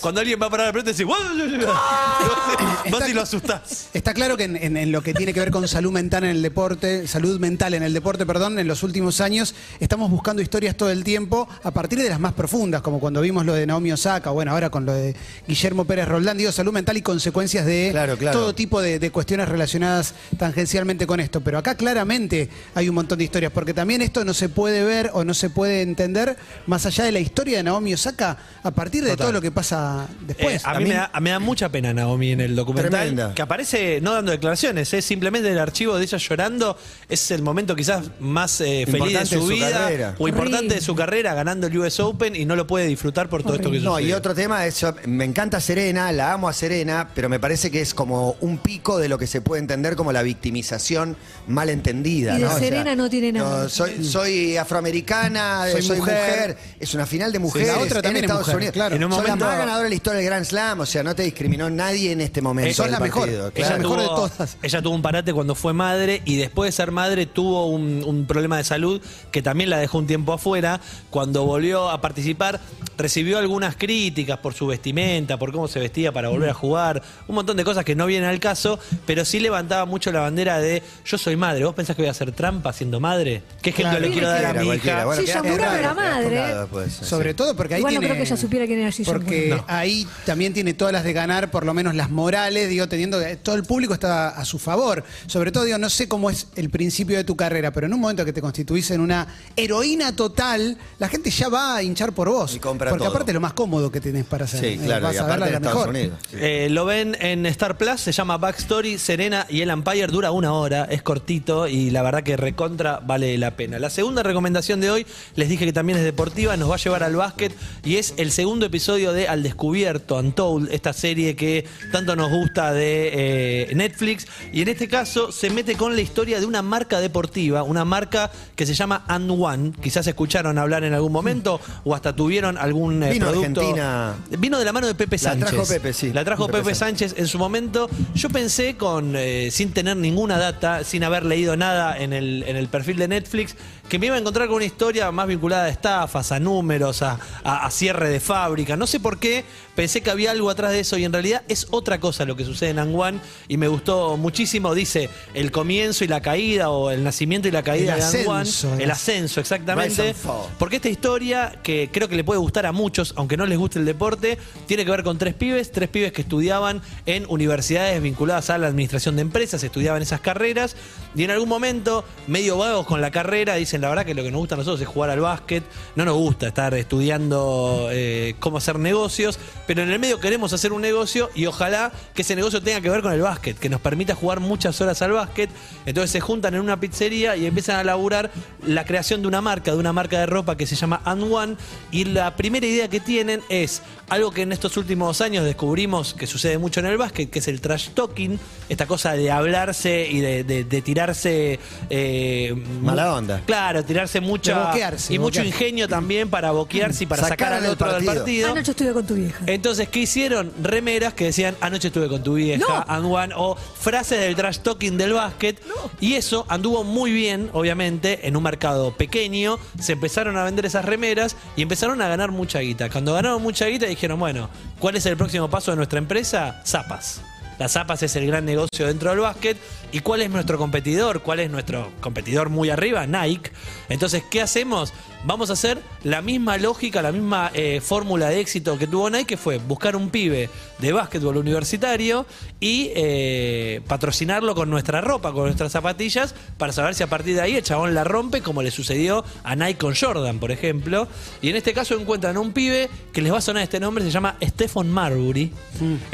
cuando, 0.00 0.20
alguien 0.20 0.38
va 0.40 0.46
a 0.46 0.50
parar 0.50 0.66
la 0.68 0.72
pelota 0.72 0.90
y 0.90 0.94
decís, 0.94 1.06
vos 2.90 3.08
y 3.08 3.12
lo 3.12 3.22
asustás. 3.22 3.88
Está 3.92 4.14
claro 4.14 4.36
que 4.36 4.44
en, 4.44 4.56
en- 4.56 4.76
en 4.76 4.92
lo 4.92 5.02
que 5.02 5.14
tiene 5.14 5.32
que 5.34 5.40
ver 5.40 5.50
con 5.50 5.66
salud 5.68 5.92
mental 5.92 6.24
en 6.24 6.30
el 6.30 6.42
deporte, 6.42 7.06
salud 7.08 7.38
mental 7.40 7.74
en 7.74 7.82
el 7.82 7.92
deporte, 7.92 8.24
perdón, 8.26 8.58
en 8.58 8.66
los 8.68 8.82
últimos 8.82 9.20
años 9.20 9.54
estamos 9.80 10.10
buscando 10.10 10.42
historias 10.42 10.76
todo 10.76 10.90
el 10.90 11.04
tiempo 11.04 11.48
a 11.62 11.70
partir 11.70 11.98
de 12.00 12.08
las 12.08 12.20
más 12.20 12.32
profundas, 12.34 12.82
como 12.82 13.00
cuando 13.00 13.20
vimos 13.20 13.44
lo 13.44 13.54
de 13.54 13.66
Naomi 13.66 13.92
Osaka, 13.92 14.30
bueno, 14.30 14.52
ahora 14.52 14.70
con 14.70 14.86
lo 14.86 14.92
de 14.92 15.16
Guillermo 15.46 15.84
Pérez 15.84 16.06
Roldán, 16.28 16.38
digo, 16.38 16.52
salud 16.52 16.72
mental 16.72 16.96
y 16.98 17.02
consecuencias 17.02 17.64
de 17.64 17.88
Claro, 17.90 18.18
claro. 18.18 18.38
todo 18.38 18.54
tipo 18.54 18.82
de, 18.82 18.98
de 18.98 19.10
cuestiones 19.10 19.48
relacionadas 19.48 20.14
tangencialmente 20.36 21.06
con 21.06 21.20
esto. 21.20 21.40
Pero 21.40 21.56
acá 21.58 21.74
claramente 21.74 22.48
hay 22.74 22.88
un 22.88 22.94
montón 22.94 23.16
de 23.18 23.24
historias, 23.24 23.50
porque 23.52 23.72
también 23.72 24.02
esto 24.02 24.24
no 24.24 24.34
se 24.34 24.48
puede 24.50 24.84
ver 24.84 25.10
o 25.14 25.24
no 25.24 25.32
se 25.32 25.48
puede 25.48 25.80
entender 25.82 26.36
más 26.66 26.84
allá 26.86 27.04
de 27.04 27.12
la 27.12 27.20
historia 27.20 27.56
de 27.58 27.62
Naomi 27.62 27.94
Osaka 27.94 28.36
a 28.62 28.70
partir 28.70 29.02
de 29.04 29.10
Total. 29.10 29.24
todo 29.24 29.32
lo 29.32 29.40
que 29.40 29.50
pasa 29.50 30.06
después. 30.26 30.56
Eh, 30.62 30.66
a 30.66 30.78
mí 30.78 30.84
me 30.86 30.94
da, 30.94 31.10
me 31.20 31.30
da 31.30 31.38
mucha 31.38 31.70
pena 31.70 31.94
Naomi 31.94 32.32
en 32.32 32.40
el 32.42 32.54
documental. 32.54 32.90
Tremenda. 32.90 33.34
Que 33.34 33.42
aparece 33.42 34.00
no 34.02 34.12
dando 34.12 34.30
declaraciones, 34.32 34.92
es 34.92 35.04
simplemente 35.04 35.50
el 35.50 35.58
archivo 35.58 35.96
de 35.96 36.04
ella 36.04 36.18
llorando. 36.18 36.76
Es 37.08 37.30
el 37.30 37.40
momento 37.42 37.74
quizás 37.74 38.04
más 38.20 38.60
eh, 38.60 38.84
feliz 38.86 38.92
de 38.92 38.98
Importante 38.98 39.26
su 39.28 39.34
de 39.36 39.40
su 39.40 39.46
vida 39.48 39.70
carrera. 39.70 40.14
o 40.18 40.28
importante 40.28 40.56
Horrible. 40.58 40.74
de 40.74 40.80
su 40.82 40.94
carrera, 40.94 41.34
ganando 41.34 41.66
el 41.68 41.78
US 41.78 42.00
Open 42.00 42.36
y 42.36 42.44
no 42.44 42.54
lo 42.54 42.66
puede 42.66 42.86
disfrutar 42.86 43.28
por 43.30 43.42
todo 43.42 43.54
esto 43.54 43.62
que 43.70 43.78
Horrible. 43.78 43.84
No, 43.88 43.94
sucede. 43.96 44.08
y 44.10 44.12
otro 44.12 44.34
tema 44.34 44.66
es, 44.66 44.84
me 45.06 45.24
encanta 45.24 45.60
Serena, 45.60 46.12
la 46.18 46.34
amo 46.34 46.48
a 46.48 46.52
Serena, 46.52 47.08
pero 47.14 47.28
me 47.30 47.40
parece 47.40 47.70
que 47.70 47.80
es 47.80 47.94
como 47.94 48.36
un 48.40 48.58
pico 48.58 48.98
de 48.98 49.08
lo 49.08 49.16
que 49.16 49.26
se 49.26 49.40
puede 49.40 49.60
entender 49.60 49.96
como 49.96 50.12
la 50.12 50.22
victimización 50.22 51.16
mal 51.46 51.70
entendida. 51.70 52.34
Y 52.34 52.38
de 52.38 52.44
¿no? 52.44 52.48
O 52.48 52.50
sea, 52.50 52.58
Serena 52.58 52.94
no 52.94 53.08
tiene 53.08 53.32
nada. 53.32 53.68
soy, 53.68 54.04
soy 54.04 54.56
afroamericana, 54.56 55.64
Soy 55.72 55.82
soy, 55.82 55.98
mujer. 55.98 56.28
mujer. 56.30 56.58
es 56.80 56.94
una 56.94 57.06
final 57.06 57.32
de 57.32 57.38
mujeres 57.38 57.68
la 57.68 57.78
otra 57.78 58.02
también 58.02 58.24
en 58.24 58.30
es 58.30 58.30
Estados 58.30 58.46
mujer, 58.46 58.56
Unidos. 58.56 58.72
claro. 58.74 58.96
En 58.96 59.04
un 59.04 59.10
soy 59.12 59.20
momento- 59.22 59.44
la 59.44 59.50
más 59.50 59.58
ganadora 59.58 59.84
de 59.84 59.88
la 59.90 59.94
historia 59.94 60.18
del 60.18 60.26
Grand 60.26 60.44
Slam, 60.44 60.80
o 60.80 60.86
sea, 60.86 61.02
no 61.02 61.14
te 61.14 61.22
discriminó 61.22 61.70
nadie 61.70 62.12
en 62.12 62.20
este 62.20 62.42
momento. 62.42 62.74
Sos 62.74 62.86
del 62.86 62.92
la 62.92 63.00
mejor. 63.00 63.22
partido, 63.22 63.46
Ella 63.46 63.52
claro. 63.54 63.70
la 63.70 63.78
mejor 63.78 64.00
de 64.00 64.06
todas. 64.06 64.56
Ella 64.62 64.82
tuvo 64.82 64.94
un 64.94 65.02
parate 65.02 65.32
cuando 65.32 65.54
fue 65.54 65.72
madre 65.72 66.22
y 66.24 66.36
después 66.36 66.68
de 66.68 66.72
ser 66.72 66.90
madre 66.90 67.26
tuvo 67.26 67.66
un, 67.66 68.02
un 68.04 68.26
problema 68.26 68.56
de 68.56 68.64
salud 68.64 69.00
que 69.30 69.40
también 69.42 69.70
la 69.70 69.78
dejó 69.78 69.98
un 69.98 70.06
tiempo 70.06 70.32
afuera. 70.32 70.80
Cuando 71.10 71.44
volvió 71.44 71.88
a 71.90 72.00
participar, 72.00 72.60
recibió 72.96 73.38
algunas 73.38 73.76
críticas 73.76 74.38
por 74.38 74.54
su 74.54 74.66
vestimenta, 74.66 75.38
por 75.38 75.52
cómo 75.52 75.68
se 75.68 75.78
vestía 75.78 76.07
para 76.12 76.28
volver 76.28 76.50
a 76.50 76.54
jugar, 76.54 77.02
un 77.26 77.34
montón 77.34 77.56
de 77.56 77.64
cosas 77.64 77.84
que 77.84 77.94
no 77.94 78.06
vienen 78.06 78.28
al 78.28 78.40
caso, 78.40 78.78
pero 79.06 79.24
sí 79.24 79.40
levantaba 79.40 79.84
mucho 79.84 80.10
la 80.12 80.20
bandera 80.20 80.58
de 80.58 80.82
yo 81.04 81.18
soy 81.18 81.36
madre. 81.36 81.64
¿Vos 81.64 81.74
pensás 81.74 81.96
que 81.96 82.02
voy 82.02 82.08
a 82.08 82.12
hacer 82.12 82.32
trampa 82.32 82.72
siendo 82.72 83.00
madre? 83.00 83.42
¿Qué 83.62 83.70
ejemplo 83.70 83.98
Claro. 83.98 84.06
le 84.06 84.12
quiero 84.12 84.28
dar 84.28 84.46
a 84.46 84.52
mi 84.54 84.68
hija? 84.70 85.04
Bueno, 85.04 85.20
Sí, 85.22 85.26
quedás 85.26 85.42
Yamura 85.42 85.56
tocado, 85.64 85.78
era 85.78 85.92
quedás 85.92 85.96
madre. 85.96 86.36
tocado 86.40 86.60
después, 86.62 86.92
sí. 86.92 87.04
Sobre 87.04 87.34
todo 87.34 87.56
porque 87.56 87.74
ahí 87.74 87.80
Igual 87.80 87.94
no 87.94 88.00
tiene... 88.00 88.14
creo 88.14 88.22
que 88.24 88.28
ella 88.28 88.36
supiera 88.40 88.66
quién 88.66 88.80
era 88.80 88.90
Gigi 88.90 89.04
Porque 89.10 89.60
ahí 89.66 90.06
también 90.26 90.52
tiene 90.54 90.74
todas 90.74 90.92
las 90.92 91.04
de 91.04 91.12
ganar, 91.12 91.50
por 91.50 91.64
lo 91.66 91.74
menos 91.74 91.94
las 91.94 92.10
morales, 92.10 92.68
digo, 92.68 92.88
teniendo 92.88 93.18
que 93.20 93.36
todo 93.36 93.54
el 93.56 93.64
público 93.64 93.94
está 93.94 94.28
a 94.30 94.44
su 94.44 94.58
favor. 94.58 95.04
Sobre 95.26 95.52
todo, 95.52 95.64
digo, 95.64 95.78
no 95.78 95.90
sé 95.90 96.08
cómo 96.08 96.30
es 96.30 96.48
el 96.56 96.70
principio 96.70 97.16
de 97.16 97.24
tu 97.24 97.36
carrera, 97.36 97.72
pero 97.72 97.86
en 97.86 97.94
un 97.94 98.00
momento 98.00 98.24
que 98.24 98.32
te 98.32 98.40
constituís 98.40 98.90
en 98.90 99.00
una 99.00 99.26
heroína 99.56 100.14
total, 100.14 100.76
la 100.98 101.08
gente 101.08 101.30
ya 101.30 101.48
va 101.48 101.76
a 101.76 101.82
hinchar 101.82 102.12
por 102.12 102.28
vos. 102.28 102.54
Y 102.54 102.58
compra 102.58 102.90
porque 102.90 103.04
todo. 103.04 103.10
aparte 103.14 103.30
es 103.30 103.34
lo 103.34 103.40
más 103.40 103.52
cómodo 103.52 103.90
que 103.90 104.00
tenés 104.00 104.24
para 104.24 104.44
hacer. 104.44 104.60
Sí, 104.60 104.66
Eh, 104.66 104.78
claro, 104.84 105.04
vas 105.06 105.14
y 105.14 105.18
a 105.18 105.22
aparte 105.22 105.40
verla 105.40 105.46
en 105.46 105.52
la 105.62 105.68
Estados 105.68 105.86
mejor. 105.88 105.94
Sí. 106.04 106.10
Eh, 106.34 106.68
lo 106.70 106.84
ven 106.84 107.16
en 107.20 107.46
Star 107.46 107.76
Plus, 107.76 108.00
se 108.00 108.12
llama 108.12 108.38
Backstory, 108.38 108.98
Serena 108.98 109.46
y 109.48 109.62
el 109.62 109.70
Empire, 109.70 110.06
dura 110.08 110.30
una 110.30 110.52
hora, 110.52 110.84
es 110.90 111.02
cortito 111.02 111.66
y 111.68 111.90
la 111.90 112.02
verdad 112.02 112.22
que 112.22 112.36
recontra 112.36 113.00
vale 113.04 113.36
la 113.38 113.52
pena. 113.52 113.78
La 113.78 113.90
segunda 113.90 114.22
recomendación 114.22 114.80
de 114.80 114.90
hoy, 114.90 115.06
les 115.36 115.48
dije 115.48 115.64
que 115.64 115.72
también 115.72 115.98
es 115.98 116.04
deportiva, 116.04 116.56
nos 116.56 116.70
va 116.70 116.74
a 116.74 116.78
llevar 116.78 117.02
al 117.02 117.16
básquet 117.16 117.52
y 117.84 117.96
es 117.96 118.14
el 118.16 118.30
segundo 118.30 118.66
episodio 118.66 119.12
de 119.12 119.28
Al 119.28 119.42
Descubierto, 119.42 120.16
Untold, 120.16 120.72
esta 120.72 120.92
serie 120.92 121.36
que 121.36 121.66
tanto 121.92 122.16
nos 122.16 122.30
gusta 122.30 122.72
de 122.72 123.10
eh, 123.12 123.74
Netflix 123.74 124.26
y 124.52 124.62
en 124.62 124.68
este 124.68 124.88
caso 124.88 125.32
se 125.32 125.50
mete 125.50 125.76
con 125.76 125.94
la 125.94 126.00
historia 126.00 126.40
de 126.40 126.46
una 126.46 126.62
marca 126.62 127.00
deportiva, 127.00 127.62
una 127.62 127.84
marca 127.84 128.30
que 128.56 128.66
se 128.66 128.74
llama 128.74 129.04
And 129.08 129.30
One, 129.30 129.72
quizás 129.82 130.06
escucharon 130.06 130.58
hablar 130.58 130.84
en 130.84 130.94
algún 130.94 131.12
momento 131.12 131.60
o 131.84 131.94
hasta 131.94 132.14
tuvieron 132.14 132.58
algún 132.58 133.02
eh, 133.02 133.10
Vino 133.12 133.30
producto. 133.30 133.60
Argentina. 133.60 134.14
Vino 134.38 134.58
de 134.58 134.64
la 134.64 134.72
mano 134.72 134.86
de 134.86 134.94
Pepe 134.94 135.16
La 135.16 135.22
Sánchez. 135.22 135.50
trajo 135.50 135.66
Pepe, 135.66 135.77
sí. 135.92 136.12
La 136.12 136.24
trajo 136.24 136.46
Pepe 136.46 136.58
Pepe 136.58 136.74
Sánchez 136.74 137.14
en 137.16 137.26
su 137.26 137.38
momento. 137.38 137.88
Yo 138.14 138.28
pensé 138.30 138.76
con, 138.76 139.14
eh, 139.16 139.50
sin 139.50 139.72
tener 139.72 139.96
ninguna 139.96 140.38
data, 140.38 140.84
sin 140.84 141.04
haber 141.04 141.24
leído 141.24 141.56
nada 141.56 141.96
en 141.98 142.12
el, 142.12 142.44
en 142.46 142.56
el 142.56 142.68
perfil 142.68 142.96
de 142.96 143.08
Netflix, 143.08 143.54
que 143.88 143.98
me 143.98 144.06
iba 144.06 144.16
a 144.16 144.18
encontrar 144.18 144.48
con 144.48 144.56
una 144.56 144.64
historia 144.64 145.10
más 145.10 145.26
vinculada 145.26 145.64
a 145.64 145.68
estafas, 145.68 146.30
a 146.32 146.38
números, 146.40 147.02
a, 147.02 147.18
a- 147.44 147.66
a 147.66 147.70
cierre 147.70 148.08
de 148.10 148.20
fábrica. 148.20 148.76
No 148.76 148.86
sé 148.86 149.00
por 149.00 149.18
qué, 149.18 149.44
pensé 149.78 150.00
que 150.00 150.10
había 150.10 150.32
algo 150.32 150.50
atrás 150.50 150.72
de 150.72 150.80
eso 150.80 150.98
y 150.98 151.04
en 151.04 151.12
realidad 151.12 151.44
es 151.46 151.68
otra 151.70 152.00
cosa 152.00 152.24
lo 152.24 152.34
que 152.34 152.44
sucede 152.44 152.70
en 152.70 152.80
Anguan 152.80 153.20
y 153.46 153.58
me 153.58 153.68
gustó 153.68 154.16
muchísimo. 154.16 154.74
Dice 154.74 155.08
el 155.34 155.52
comienzo 155.52 156.02
y 156.02 156.08
la 156.08 156.20
caída 156.20 156.70
o 156.70 156.90
el 156.90 157.04
nacimiento 157.04 157.46
y 157.46 157.52
la 157.52 157.62
caída 157.62 157.94
El 157.94 158.00
de 158.00 158.18
Anguan. 158.18 158.40
ascenso, 158.40 158.74
El 158.76 158.90
ascenso, 158.90 159.38
exactamente. 159.38 160.16
Porque 160.58 160.76
esta 160.76 160.88
historia, 160.88 161.60
que 161.62 161.90
creo 161.92 162.08
que 162.08 162.16
le 162.16 162.24
puede 162.24 162.40
gustar 162.40 162.66
a 162.66 162.72
muchos, 162.72 163.14
aunque 163.14 163.36
no 163.36 163.46
les 163.46 163.56
guste 163.56 163.78
el 163.78 163.84
deporte, 163.84 164.36
tiene 164.66 164.84
que 164.84 164.90
ver 164.90 165.04
con 165.04 165.16
tres 165.16 165.34
pibes, 165.34 165.70
tres 165.70 165.88
pibes 165.88 166.10
que 166.10 166.22
estudiaban 166.22 166.82
en 167.06 167.24
universidades 167.28 168.02
vinculadas 168.02 168.50
a 168.50 168.58
la 168.58 168.66
administración 168.66 169.14
de 169.14 169.22
empresas, 169.22 169.62
estudiaban 169.62 170.02
esas 170.02 170.18
carreras, 170.20 170.74
y 171.14 171.22
en 171.22 171.30
algún 171.30 171.48
momento, 171.48 172.04
medio 172.26 172.58
vagos 172.58 172.84
con 172.84 173.00
la 173.00 173.12
carrera, 173.12 173.54
dicen 173.54 173.80
la 173.80 173.90
verdad 173.90 174.04
que 174.04 174.14
lo 174.14 174.24
que 174.24 174.32
nos 174.32 174.40
gusta 174.40 174.56
a 174.56 174.58
nosotros 174.58 174.80
es 174.80 174.88
jugar 174.88 175.10
al 175.10 175.20
básquet, 175.20 175.62
no 175.94 176.04
nos 176.04 176.16
gusta 176.16 176.48
estar 176.48 176.74
estudiando 176.74 177.90
eh, 177.92 178.34
cómo 178.40 178.58
hacer 178.58 178.80
negocios, 178.80 179.38
pero 179.68 179.82
en 179.82 179.90
el 179.92 179.98
medio 180.00 180.18
queremos 180.18 180.52
hacer 180.52 180.72
un 180.72 180.80
negocio 180.82 181.30
y 181.36 181.46
ojalá 181.46 181.92
que 182.14 182.22
ese 182.22 182.34
negocio 182.34 182.60
tenga 182.60 182.80
que 182.80 182.88
ver 182.90 183.02
con 183.02 183.12
el 183.12 183.20
básquet, 183.20 183.56
que 183.58 183.68
nos 183.68 183.80
permita 183.80 184.14
jugar 184.16 184.40
muchas 184.40 184.80
horas 184.80 185.00
al 185.02 185.12
básquet, 185.12 185.50
entonces 185.86 186.10
se 186.10 186.20
juntan 186.20 186.54
en 186.54 186.60
una 186.62 186.80
pizzería 186.80 187.36
y 187.36 187.44
empiezan 187.46 187.76
a 187.76 187.84
laburar 187.84 188.30
la 188.66 188.84
creación 188.84 189.20
de 189.22 189.28
una 189.28 189.40
marca, 189.42 189.70
de 189.72 189.76
una 189.76 189.92
marca 189.92 190.18
de 190.18 190.26
ropa 190.26 190.56
que 190.56 190.66
se 190.66 190.74
llama 190.74 191.00
And 191.04 191.30
One, 191.30 191.56
y 191.92 192.06
la 192.06 192.34
primera 192.34 192.66
idea 192.66 192.88
que 192.88 192.98
tienen 192.98 193.42
es 193.50 193.82
algo 194.08 194.30
que 194.30 194.40
en 194.42 194.52
estos 194.52 194.76
últimos 194.78 195.20
años 195.20 195.44
descubrimos 195.44 196.14
que 196.14 196.26
sucede 196.26 196.56
mucho 196.56 196.80
en 196.80 196.86
el 196.86 196.96
básquet, 196.96 197.28
que 197.28 197.40
es 197.40 197.48
el 197.48 197.60
trash 197.60 197.90
talking, 197.90 198.40
esta 198.70 198.86
cosa 198.86 199.12
de 199.12 199.30
hablarse 199.30 200.08
y 200.10 200.20
de, 200.20 200.44
de- 200.44 200.64
de 200.64 200.82
tirarse... 200.82 201.60
eh, 201.90 202.54
Mala 202.80 203.14
onda. 203.14 203.42
Claro, 203.44 203.84
tirarse 203.84 204.20
mucha... 204.22 204.58
De 204.58 204.64
boquearse, 204.64 205.12
y 205.14 205.18
mucho 205.18 205.42
ingenio 205.44 205.86
también 205.88 206.30
para 206.30 206.52
boquearse 206.52 207.04
y 207.04 207.06
para 207.06 207.22
Sacar 207.22 207.38
sacar 207.38 207.52
al 207.52 207.66
otro 207.70 207.92
del 207.92 208.04
partido. 208.04 208.14
partido. 208.24 208.52
Anoche 208.52 208.70
estuve 208.70 208.92
con 208.92 209.06
tu 209.06 209.14
vieja. 209.14 209.44
Entonces, 209.58 209.88
¿qué 209.88 209.98
hicieron? 209.98 210.52
Remeras 210.62 211.14
que 211.14 211.24
decían, 211.24 211.56
anoche 211.60 211.88
estuve 211.88 212.06
con 212.08 212.22
tu 212.22 212.34
vieja, 212.34 212.64
No. 212.64 212.94
and 212.94 213.06
one", 213.12 213.34
o 213.36 213.56
frases 213.56 214.20
del 214.20 214.36
trash 214.36 214.58
talking 214.60 214.96
del 214.96 215.14
básquet. 215.14 215.60
Y 215.98 216.14
eso 216.14 216.46
anduvo 216.48 216.84
muy 216.84 217.10
bien, 217.10 217.50
obviamente, 217.52 218.28
en 218.28 218.36
un 218.36 218.44
mercado 218.44 218.96
pequeño. 218.96 219.58
Se 219.80 219.94
empezaron 219.94 220.36
a 220.36 220.44
vender 220.44 220.64
esas 220.64 220.84
remeras 220.84 221.34
y 221.56 221.62
empezaron 221.62 222.00
a 222.00 222.06
ganar 222.08 222.30
mucha 222.30 222.60
guita. 222.60 222.88
Cuando 222.88 223.14
ganaron 223.14 223.42
mucha 223.42 223.66
guita 223.66 223.86
dijeron, 223.86 224.20
bueno, 224.20 224.48
¿cuál 224.78 224.94
es 224.94 225.06
el 225.06 225.16
próximo 225.16 225.50
paso 225.50 225.72
de 225.72 225.76
nuestra 225.76 225.98
empresa? 225.98 226.62
Zapas. 226.64 227.20
Las 227.58 227.72
zapas 227.72 228.00
es 228.04 228.14
el 228.14 228.24
gran 228.28 228.44
negocio 228.44 228.86
dentro 228.86 229.10
del 229.10 229.18
básquet. 229.18 229.56
¿Y 229.90 229.98
cuál 229.98 230.22
es 230.22 230.30
nuestro 230.30 230.56
competidor? 230.56 231.22
¿Cuál 231.22 231.40
es 231.40 231.50
nuestro 231.50 231.90
competidor 232.00 232.48
muy 232.48 232.70
arriba? 232.70 233.04
Nike. 233.08 233.50
Entonces, 233.88 234.22
¿qué 234.30 234.40
hacemos? 234.40 234.92
Vamos 235.24 235.50
a 235.50 235.54
hacer 235.54 235.82
la 236.04 236.22
misma 236.22 236.58
lógica, 236.58 237.02
la 237.02 237.10
misma 237.10 237.50
eh, 237.52 237.80
fórmula 237.80 238.28
de 238.28 238.40
éxito 238.40 238.78
que 238.78 238.86
tuvo 238.86 239.10
Nike, 239.10 239.26
que 239.26 239.36
fue 239.36 239.58
buscar 239.58 239.96
un 239.96 240.10
pibe 240.10 240.48
de 240.78 240.92
básquetbol 240.92 241.36
universitario 241.36 242.24
y 242.60 242.92
eh, 242.94 243.80
patrocinarlo 243.88 244.54
con 244.54 244.70
nuestra 244.70 245.00
ropa, 245.00 245.32
con 245.32 245.46
nuestras 245.46 245.72
zapatillas, 245.72 246.36
para 246.56 246.72
saber 246.72 246.94
si 246.94 247.02
a 247.02 247.08
partir 247.08 247.34
de 247.34 247.42
ahí 247.42 247.56
el 247.56 247.64
chabón 247.64 247.94
la 247.94 248.04
rompe, 248.04 248.42
como 248.42 248.62
le 248.62 248.70
sucedió 248.70 249.24
a 249.42 249.56
Nike 249.56 249.78
con 249.78 249.94
Jordan, 249.96 250.38
por 250.38 250.52
ejemplo. 250.52 251.08
Y 251.42 251.50
en 251.50 251.56
este 251.56 251.74
caso 251.74 251.98
encuentran 251.98 252.36
a 252.36 252.40
un 252.40 252.52
pibe 252.52 252.88
que 253.12 253.20
les 253.20 253.32
va 253.32 253.38
a 253.38 253.42
sonar 253.42 253.64
este 253.64 253.80
nombre, 253.80 254.04
se 254.04 254.12
llama 254.12 254.36
Stephen 254.40 254.88
Marbury. 254.88 255.52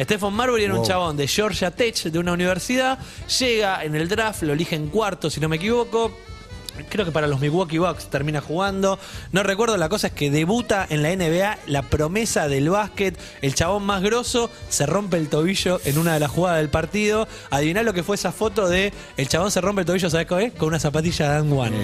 Stephen 0.01 0.33
Marbury 0.33 0.65
era 0.65 0.75
un 0.75 0.85
chabón 0.85 1.19
de 1.19 1.29
Georgia 1.29 1.71
Tech, 1.71 2.03
de 2.05 2.19
una 2.19 2.33
universidad, 2.33 2.99
llega 3.39 3.85
en 3.85 3.95
el 3.95 4.09
draft, 4.09 4.43
lo 4.43 4.55
eligen 4.55 4.89
cuarto, 4.89 5.29
si 5.29 5.41
no 5.41 5.49
me 5.51 5.57
equivoco. 5.57 6.11
Creo 6.89 7.05
que 7.05 7.13
para 7.13 7.27
los 7.27 7.41
Milwaukee 7.41 7.79
Bucks 7.79 8.11
termina 8.11 8.41
jugando. 8.41 8.99
No 9.33 9.43
recuerdo, 9.43 9.77
la 9.77 9.89
cosa 9.89 10.09
es 10.09 10.13
que 10.13 10.31
debuta 10.31 10.87
en 10.89 11.03
la 11.03 11.15
NBA 11.15 11.59
la 11.67 11.83
promesa 11.83 12.49
del 12.49 12.71
básquet, 12.71 13.19
el 13.43 13.55
chabón 13.55 13.85
más 13.85 14.03
grosso, 14.03 14.51
se 14.69 14.87
rompe 14.87 15.17
el 15.17 15.29
tobillo 15.29 15.81
en 15.85 15.99
una 15.99 16.15
de 16.15 16.21
las 16.21 16.31
jugadas 16.31 16.59
del 16.59 16.71
partido. 16.71 17.29
Adiviná 17.51 17.83
lo 17.83 17.95
que 17.95 18.03
fue 18.03 18.17
esa 18.17 18.33
foto 18.33 18.69
de 18.69 18.93
el 19.17 19.29
chabón 19.29 19.51
se 19.51 19.61
rompe 19.61 19.83
el 19.83 19.87
tobillo, 19.87 20.11
¿sabes 20.11 20.27
qué? 20.27 20.53
Con 20.53 20.69
una 20.69 20.81
zapatilla 20.81 21.29
de 21.29 21.35
Dan 21.35 21.53
One. 21.53 21.77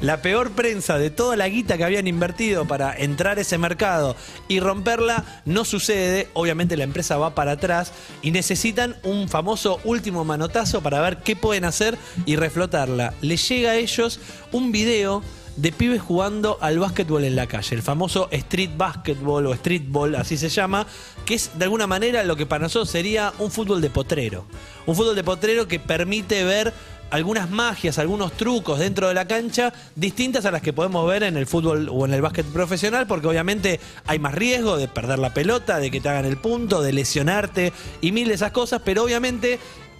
La 0.00 0.22
peor 0.22 0.52
prensa 0.52 0.98
de 0.98 1.10
toda 1.10 1.36
la 1.36 1.48
guita 1.48 1.76
que 1.76 1.84
habían 1.84 2.06
invertido 2.06 2.66
para 2.66 2.96
entrar 2.96 3.38
a 3.38 3.42
ese 3.42 3.58
mercado 3.58 4.16
y 4.48 4.60
romperla 4.60 5.42
no 5.44 5.64
sucede. 5.64 6.28
Obviamente 6.34 6.76
la 6.76 6.84
empresa 6.84 7.16
va 7.16 7.34
para 7.34 7.52
atrás 7.52 7.92
y 8.22 8.30
necesitan 8.30 8.96
un 9.02 9.28
famoso 9.28 9.80
último 9.84 10.24
manotazo 10.24 10.82
para 10.82 11.00
ver 11.00 11.18
qué 11.18 11.36
pueden 11.36 11.64
hacer 11.64 11.98
y 12.26 12.36
reflotarla. 12.36 13.14
Les 13.20 13.48
llega 13.48 13.72
a 13.72 13.76
ellos 13.76 14.20
un 14.52 14.72
video 14.72 15.22
de 15.56 15.72
pibes 15.72 16.00
jugando 16.00 16.56
al 16.60 16.78
básquetbol 16.78 17.24
en 17.24 17.34
la 17.34 17.48
calle, 17.48 17.74
el 17.74 17.82
famoso 17.82 18.28
street 18.30 18.70
basketball 18.76 19.46
o 19.46 19.54
streetball, 19.54 20.14
así 20.14 20.36
se 20.36 20.48
llama, 20.48 20.86
que 21.24 21.34
es 21.34 21.58
de 21.58 21.64
alguna 21.64 21.88
manera 21.88 22.22
lo 22.22 22.36
que 22.36 22.46
para 22.46 22.62
nosotros 22.62 22.88
sería 22.88 23.32
un 23.40 23.50
fútbol 23.50 23.80
de 23.80 23.90
potrero. 23.90 24.44
Un 24.86 24.94
fútbol 24.94 25.16
de 25.16 25.24
potrero 25.24 25.66
que 25.66 25.80
permite 25.80 26.44
ver 26.44 26.72
algunas 27.10 27.50
magias, 27.50 27.98
algunos 27.98 28.32
trucos 28.32 28.78
dentro 28.78 29.08
de 29.08 29.14
la 29.14 29.26
cancha 29.26 29.72
distintas 29.96 30.44
a 30.44 30.50
las 30.50 30.62
que 30.62 30.72
podemos 30.72 31.08
ver 31.08 31.22
en 31.22 31.36
el 31.36 31.46
fútbol 31.46 31.88
o 31.90 32.04
en 32.04 32.14
el 32.14 32.22
básquet 32.22 32.46
profesional, 32.46 33.06
porque 33.06 33.26
obviamente 33.26 33.80
hay 34.06 34.18
más 34.20 34.34
riesgo 34.34 34.76
de 34.76 34.86
perder 34.86 35.18
la 35.18 35.34
pelota, 35.34 35.78
de 35.78 35.90
que 35.90 36.00
te 36.00 36.08
hagan 36.08 36.24
el 36.24 36.36
punto, 36.36 36.82
de 36.82 36.92
lesionarte 36.92 37.72
y 38.00 38.12
mil 38.12 38.28
de 38.28 38.34
esas 38.34 38.52
cosas, 38.52 38.82
pero 38.84 39.02
obviamente 39.02 39.58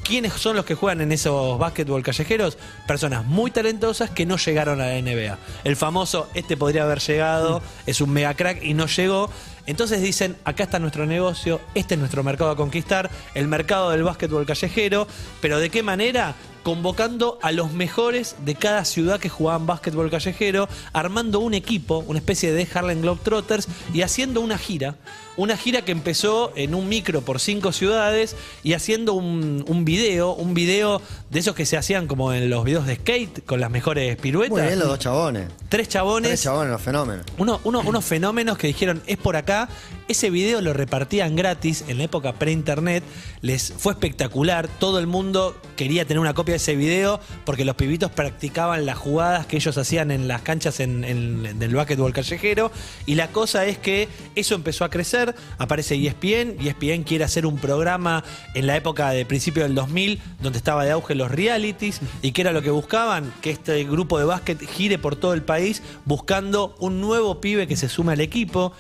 ¿Quiénes 0.09 0.33
son 0.33 0.57
los 0.57 0.65
que 0.65 0.75
juegan 0.75 1.03
en 1.03 1.13
esos 1.13 1.59
básquetbol 1.59 2.03
callejeros? 2.03 2.57
Personas 2.87 3.27
muy 3.27 3.51
talentosas 3.51 4.09
que 4.09 4.25
no 4.25 4.39
llegaron 4.39 4.81
a 4.81 4.87
la 4.87 5.03
NBA. 5.03 5.37
El 5.65 5.77
famoso, 5.77 6.31
este 6.33 6.57
podría 6.57 6.85
haber 6.85 7.01
llegado, 7.01 7.61
es 7.85 8.01
un 8.01 8.15
mega 8.15 8.33
crack 8.33 8.63
y 8.63 8.73
no 8.73 8.87
llegó. 8.87 9.29
Entonces 9.67 10.01
dicen, 10.01 10.39
acá 10.45 10.63
está 10.63 10.79
nuestro 10.79 11.05
negocio, 11.05 11.61
este 11.75 11.93
es 11.93 12.01
nuestro 12.01 12.25
mercado 12.25 12.53
a 12.53 12.57
conquistar, 12.57 13.11
el 13.35 13.49
mercado 13.49 13.91
del 13.91 14.03
básquetbol 14.03 14.47
callejero, 14.47 15.07
pero 15.43 15.59
¿de 15.59 15.69
qué 15.69 15.83
manera? 15.83 16.35
Convocando 16.73 17.39
a 17.41 17.51
los 17.51 17.73
mejores 17.73 18.37
de 18.45 18.55
cada 18.55 18.85
ciudad 18.85 19.19
que 19.19 19.31
jugaban 19.31 19.65
básquetbol 19.67 20.11
callejero, 20.11 20.69
armando 20.93 21.41
un 21.41 21.55
equipo, 21.55 22.05
una 22.07 22.19
especie 22.19 22.53
de 22.53 22.69
Harlem 22.75 23.01
Globetrotters 23.01 23.67
y 23.95 24.03
haciendo 24.03 24.43
una 24.43 24.59
gira. 24.59 24.97
Una 25.39 25.57
gira 25.57 25.81
que 25.83 25.93
empezó 25.93 26.53
en 26.57 26.75
un 26.75 26.87
micro 26.89 27.23
por 27.23 27.41
cinco 27.41 27.73
ciudades 27.73 28.37
y 28.65 28.75
haciendo 28.75 29.15
un, 29.15 29.65
un 29.67 29.85
video, 29.87 30.33
un 30.35 30.53
video 30.53 31.01
de 31.31 31.39
esos 31.39 31.55
que 31.55 31.65
se 31.65 31.79
hacían 31.79 32.07
como 32.07 32.35
en 32.35 32.51
los 32.51 32.65
videos 32.65 32.87
de 32.87 32.97
skate, 32.97 33.47
con 33.47 33.61
las 33.61 33.71
mejores 33.71 34.17
piruetas. 34.19 34.51
Muy 34.59 34.63
bien 34.67 34.79
los 34.79 34.89
dos 34.89 34.99
chabones. 34.99 35.49
Tres 35.71 35.89
chabones. 35.89 36.29
Tres 36.29 36.43
chabones, 36.43 36.71
los 36.73 36.83
fenómenos. 36.83 37.25
Uno- 37.39 37.61
uno- 37.65 37.81
unos 37.87 38.05
fenómenos 38.05 38.59
que 38.59 38.67
dijeron, 38.67 39.01
es 39.07 39.17
por 39.17 39.37
acá. 39.37 39.71
Ese 40.09 40.31
video 40.31 40.63
lo 40.63 40.73
repartían 40.73 41.37
gratis 41.37 41.85
en 41.87 41.99
la 41.99 42.05
época 42.05 42.33
pre-internet. 42.33 43.05
Les 43.43 43.75
fue 43.77 43.93
espectacular. 43.93 44.67
Todo 44.67 45.01
el 45.01 45.07
mundo 45.07 45.55
quería 45.77 46.07
tener 46.07 46.19
una 46.19 46.33
copia 46.33 46.53
de 46.53 46.57
ese 46.57 46.77
video 46.77 47.21
porque 47.45 47.67
los 47.67 47.77
pibitos 47.77 48.11
practicaban 48.11 48.87
las 48.87 48.97
jugadas 48.97 49.45
que 49.45 49.57
ellos 49.57 49.77
hacían 49.77 50.11
en 50.11 50.27
las 50.27 50.41
canchas 50.41 50.81
en, 50.81 51.59
del 51.59 51.75
básquetbol 51.75 52.15
callejero. 52.15 52.73
Y 53.05 53.17
la 53.17 53.29
cosa 53.29 53.67
es 53.67 53.77
que 53.77 54.09
eso 54.35 54.55
empezó 54.55 54.87
a 54.87 54.89
crecer. 54.89 55.35
Aparece 55.59 55.97
ESPN. 55.97 56.57
ESPN 56.59 57.03
quiere 57.03 57.25
hacer 57.25 57.45
un 57.45 57.59
programa 57.59 58.25
en 58.55 58.67
la 58.67 58.77
época 58.77 59.11
de 59.11 59.27
principio 59.27 59.65
del 59.65 59.75
2000 59.75 60.23
donde 60.41 60.57
estaba 60.57 60.87
de 60.87 60.93
auge 60.93 61.17
los 61.17 61.31
realities. 61.31 62.01
¿Y 62.23 62.33
que 62.33 62.41
era 62.41 62.53
lo 62.53 62.63
que 62.63 62.71
buscaban? 62.71 63.31
Que 63.43 63.51
este 63.51 63.85
grupo 63.85 64.19
de 64.19 64.25
básquet 64.25 64.59
gire 64.67 64.97
por 64.97 65.17
todo 65.17 65.35
el 65.35 65.43
país 65.43 65.83
buscando 66.07 66.75
un 66.79 67.03
nuevo 67.03 67.43
pibe 67.43 67.67
que 67.67 67.77
se 67.77 67.91
sume 67.91 68.15
al 68.15 68.23
equipo. 68.23 68.73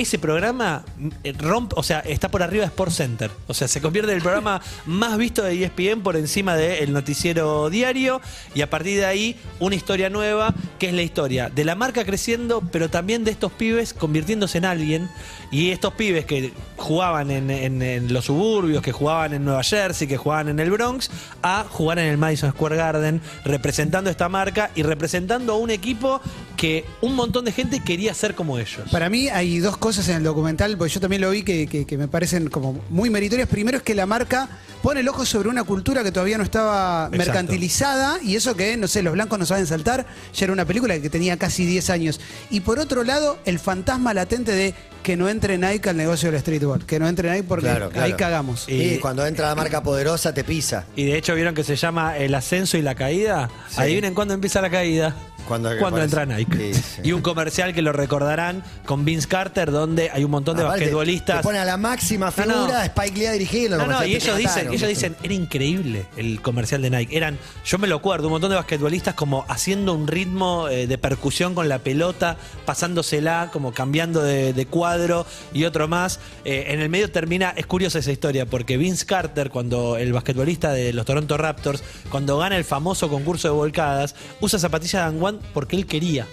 Ese 0.00 0.18
programa 0.18 0.82
eh, 1.24 1.34
rompe, 1.38 1.74
o 1.76 1.82
sea, 1.82 2.00
está 2.00 2.30
por 2.30 2.42
arriba 2.42 2.62
de 2.62 2.68
Sport 2.68 2.90
Center. 2.90 3.30
O 3.48 3.52
sea, 3.52 3.68
se 3.68 3.82
convierte 3.82 4.10
en 4.12 4.16
el 4.16 4.22
programa 4.22 4.62
más 4.86 5.18
visto 5.18 5.42
de 5.42 5.62
ESPN 5.62 6.00
por 6.02 6.16
encima 6.16 6.56
del 6.56 6.90
noticiero 6.94 7.68
diario. 7.68 8.22
Y 8.54 8.62
a 8.62 8.70
partir 8.70 8.96
de 8.96 9.04
ahí, 9.04 9.36
una 9.58 9.74
historia 9.74 10.08
nueva, 10.08 10.54
que 10.78 10.88
es 10.88 10.94
la 10.94 11.02
historia 11.02 11.50
de 11.50 11.66
la 11.66 11.74
marca 11.74 12.06
creciendo, 12.06 12.62
pero 12.72 12.88
también 12.88 13.24
de 13.24 13.30
estos 13.30 13.52
pibes 13.52 13.92
convirtiéndose 13.92 14.56
en 14.56 14.64
alguien. 14.64 15.10
Y 15.50 15.70
estos 15.70 15.92
pibes 15.92 16.24
que 16.24 16.52
jugaban 16.78 17.30
en, 17.30 17.50
en- 17.50 17.82
en 17.82 18.10
los 18.14 18.24
suburbios, 18.24 18.82
que 18.82 18.92
jugaban 18.92 19.34
en 19.34 19.44
Nueva 19.44 19.62
Jersey, 19.62 20.08
que 20.08 20.16
jugaban 20.16 20.48
en 20.48 20.60
el 20.60 20.70
Bronx, 20.70 21.10
a 21.42 21.66
jugar 21.68 21.98
en 21.98 22.06
el 22.06 22.16
Madison 22.16 22.52
Square 22.52 22.76
Garden, 22.76 23.20
representando 23.44 24.08
esta 24.08 24.30
marca 24.30 24.70
y 24.74 24.82
representando 24.82 25.52
a 25.52 25.56
un 25.58 25.68
equipo 25.68 26.22
que 26.56 26.84
un 27.02 27.14
montón 27.16 27.44
de 27.44 27.52
gente 27.52 27.80
quería 27.80 28.14
ser 28.14 28.34
como 28.34 28.58
ellos. 28.58 28.88
Para 28.90 29.10
mí 29.10 29.28
hay 29.28 29.58
dos 29.58 29.76
cosas 29.76 29.89
en 29.98 30.16
el 30.16 30.22
documental, 30.22 30.76
porque 30.78 30.92
yo 30.94 31.00
también 31.00 31.20
lo 31.22 31.30
vi 31.30 31.42
que, 31.42 31.66
que- 31.66 31.84
que 31.84 31.98
me 31.98 32.08
parecen 32.08 32.48
como 32.48 32.80
muy 32.90 33.10
meritorias. 33.10 33.48
Primero 33.48 33.76
es 33.78 33.82
que 33.82 33.94
la 33.94 34.06
marca 34.06 34.48
pone 34.82 35.00
el 35.00 35.08
ojo 35.08 35.26
sobre 35.26 35.48
una 35.48 35.64
cultura 35.64 36.02
que 36.04 36.12
todavía 36.12 36.38
no 36.38 36.44
estaba 36.44 37.08
Exacto. 37.12 37.18
mercantilizada 37.18 38.18
y 38.22 38.36
eso 38.36 38.56
que, 38.56 38.76
no 38.76 38.88
sé, 38.88 39.02
los 39.02 39.12
blancos 39.12 39.38
no 39.38 39.46
saben 39.46 39.66
saltar, 39.66 40.06
ya 40.34 40.44
era 40.44 40.52
una 40.52 40.64
película 40.64 40.98
que 41.00 41.10
tenía 41.10 41.36
casi 41.36 41.66
10 41.66 41.90
años. 41.90 42.20
Y 42.50 42.60
por 42.60 42.78
otro 42.78 43.04
lado, 43.04 43.38
el 43.44 43.58
fantasma 43.58 44.14
latente 44.14 44.52
de 44.52 44.74
que 45.02 45.16
no 45.16 45.28
entre 45.28 45.56
Nike 45.58 45.88
al 45.90 45.96
negocio 45.96 46.30
del 46.30 46.40
streetball, 46.40 46.84
que 46.84 46.98
no 46.98 47.08
entre 47.08 47.30
Nike 47.30 47.44
porque 47.44 47.66
Claro, 47.66 47.90
claro. 47.90 48.06
ahí 48.06 48.12
cagamos. 48.14 48.68
Y 48.68 48.94
Y- 48.94 48.98
cuando 48.98 49.26
entra 49.26 49.48
la 49.48 49.54
marca 49.54 49.82
poderosa 49.82 50.34
te 50.34 50.44
pisa. 50.44 50.84
Y 50.96 51.04
de 51.06 51.16
hecho, 51.16 51.34
¿vieron 51.34 51.54
que 51.54 51.64
se 51.64 51.76
llama 51.76 52.16
el 52.18 52.34
ascenso 52.34 52.76
y 52.76 52.82
la 52.82 52.94
caída? 52.94 53.48
Sí. 53.68 53.80
Adivinen 53.80 54.14
cuándo 54.14 54.34
empieza 54.34 54.60
la 54.60 54.70
caída. 54.70 55.14
Cuando- 55.48 55.76
Cuando 55.78 56.00
entra 56.00 56.26
Nike. 56.26 56.74
Sí, 56.74 56.74
sí. 56.74 57.00
Y 57.02 57.12
un 57.12 57.22
comercial 57.22 57.74
que 57.74 57.82
lo 57.82 57.92
recordarán 57.92 58.62
con 58.86 59.04
Vince 59.04 59.26
Carter, 59.26 59.72
donde 59.72 60.08
hay 60.10 60.22
un 60.22 60.30
montón 60.30 60.56
de 60.56 60.62
Aparte, 60.62 60.82
basquetbolistas. 60.82 61.38
Te 61.38 61.42
pone 61.42 61.58
a 61.58 61.64
la 61.64 61.76
máxima 61.76 62.26
No, 62.26 62.30
figura 62.32 62.78
no. 62.78 62.82
Spike 62.84 63.18
Lee 63.18 63.26
a 63.26 63.32
dirigirlo. 63.32 63.76
No, 63.78 63.86
no, 63.86 64.04
y 64.06 64.14
ellos 64.14 64.36
dicen, 64.36 64.68
ellos 64.72 64.88
dicen, 64.88 65.16
era 65.24 65.34
increíble 65.34 66.06
el 66.16 66.40
comercial 66.40 66.82
de 66.82 66.90
Nike. 66.90 67.16
Eran, 67.16 67.36
yo 67.64 67.78
me 67.78 67.88
lo 67.88 67.96
acuerdo, 67.96 68.28
un 68.28 68.32
montón 68.34 68.50
de 68.50 68.56
basquetbolistas 68.56 69.14
como 69.14 69.44
haciendo 69.48 69.92
un 69.92 70.06
ritmo 70.06 70.68
eh, 70.68 70.86
de 70.86 70.98
percusión 70.98 71.56
con 71.56 71.68
la 71.68 71.80
pelota, 71.80 72.36
pasándosela, 72.64 73.50
como 73.52 73.72
cambiando 73.72 74.22
de, 74.22 74.52
de 74.52 74.66
y 75.52 75.64
otro 75.64 75.88
más. 75.88 76.20
Eh, 76.44 76.66
en 76.68 76.80
el 76.80 76.88
medio 76.88 77.10
termina, 77.10 77.50
es 77.56 77.66
curiosa 77.66 77.98
esa 77.98 78.12
historia, 78.12 78.46
porque 78.46 78.76
Vince 78.76 79.06
Carter, 79.06 79.50
cuando 79.50 79.96
el 79.96 80.12
basquetbolista 80.12 80.72
de 80.72 80.92
los 80.92 81.06
Toronto 81.06 81.36
Raptors, 81.36 81.82
cuando 82.10 82.38
gana 82.38 82.56
el 82.56 82.64
famoso 82.64 83.08
concurso 83.08 83.48
de 83.48 83.54
volcadas, 83.54 84.14
usa 84.40 84.58
zapatillas 84.58 85.04
Dan 85.04 85.22
One 85.22 85.38
porque 85.52 85.76
él 85.76 85.86
quería. 85.86 86.26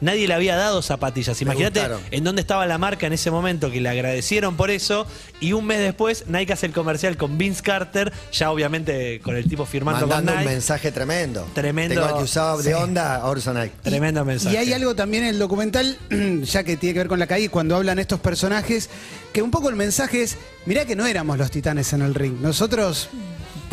Nadie 0.00 0.26
le 0.28 0.34
había 0.34 0.56
dado 0.56 0.82
zapatillas. 0.82 1.36
Me 1.40 1.44
Imagínate 1.44 1.80
en 2.10 2.24
dónde 2.24 2.40
estaba 2.42 2.66
la 2.66 2.78
marca 2.78 3.06
en 3.06 3.12
ese 3.12 3.30
momento, 3.30 3.70
que 3.70 3.80
le 3.80 3.88
agradecieron 3.88 4.56
por 4.56 4.70
eso. 4.70 5.06
Y 5.40 5.52
un 5.52 5.66
mes 5.66 5.78
después, 5.78 6.24
Nike 6.28 6.52
hace 6.52 6.66
el 6.66 6.72
comercial 6.72 7.16
con 7.16 7.38
Vince 7.38 7.62
Carter, 7.62 8.12
ya 8.32 8.50
obviamente 8.50 9.20
con 9.20 9.36
el 9.36 9.48
tipo 9.48 9.66
firmando 9.66 10.06
Mandando 10.06 10.32
con 10.32 10.40
un 10.40 10.46
mensaje 10.46 10.92
tremendo. 10.92 11.46
Tremendo. 11.54 12.00
Tengo 12.02 12.18
que 12.18 12.24
usaba 12.24 12.56
de 12.56 12.64
Sí. 12.64 12.72
onda, 12.72 13.22
usa 13.30 13.52
Nike. 13.52 13.74
Tremendo 13.82 14.24
mensaje. 14.24 14.54
Y 14.54 14.58
hay 14.58 14.72
algo 14.72 14.94
también 14.94 15.24
en 15.24 15.30
el 15.30 15.38
documental, 15.38 15.96
ya 16.42 16.64
que 16.64 16.76
tiene 16.76 16.94
que 16.94 17.00
ver 17.00 17.08
con 17.08 17.18
la 17.18 17.26
caída, 17.26 17.50
cuando 17.50 17.76
hablan 17.76 17.98
estos 17.98 18.20
personajes, 18.20 18.90
que 19.32 19.42
un 19.42 19.50
poco 19.50 19.68
el 19.68 19.76
mensaje 19.76 20.22
es, 20.22 20.36
mirá 20.66 20.84
que 20.84 20.96
no 20.96 21.06
éramos 21.06 21.38
los 21.38 21.50
titanes 21.50 21.92
en 21.92 22.02
el 22.02 22.14
ring. 22.14 22.40
Nosotros 22.40 23.08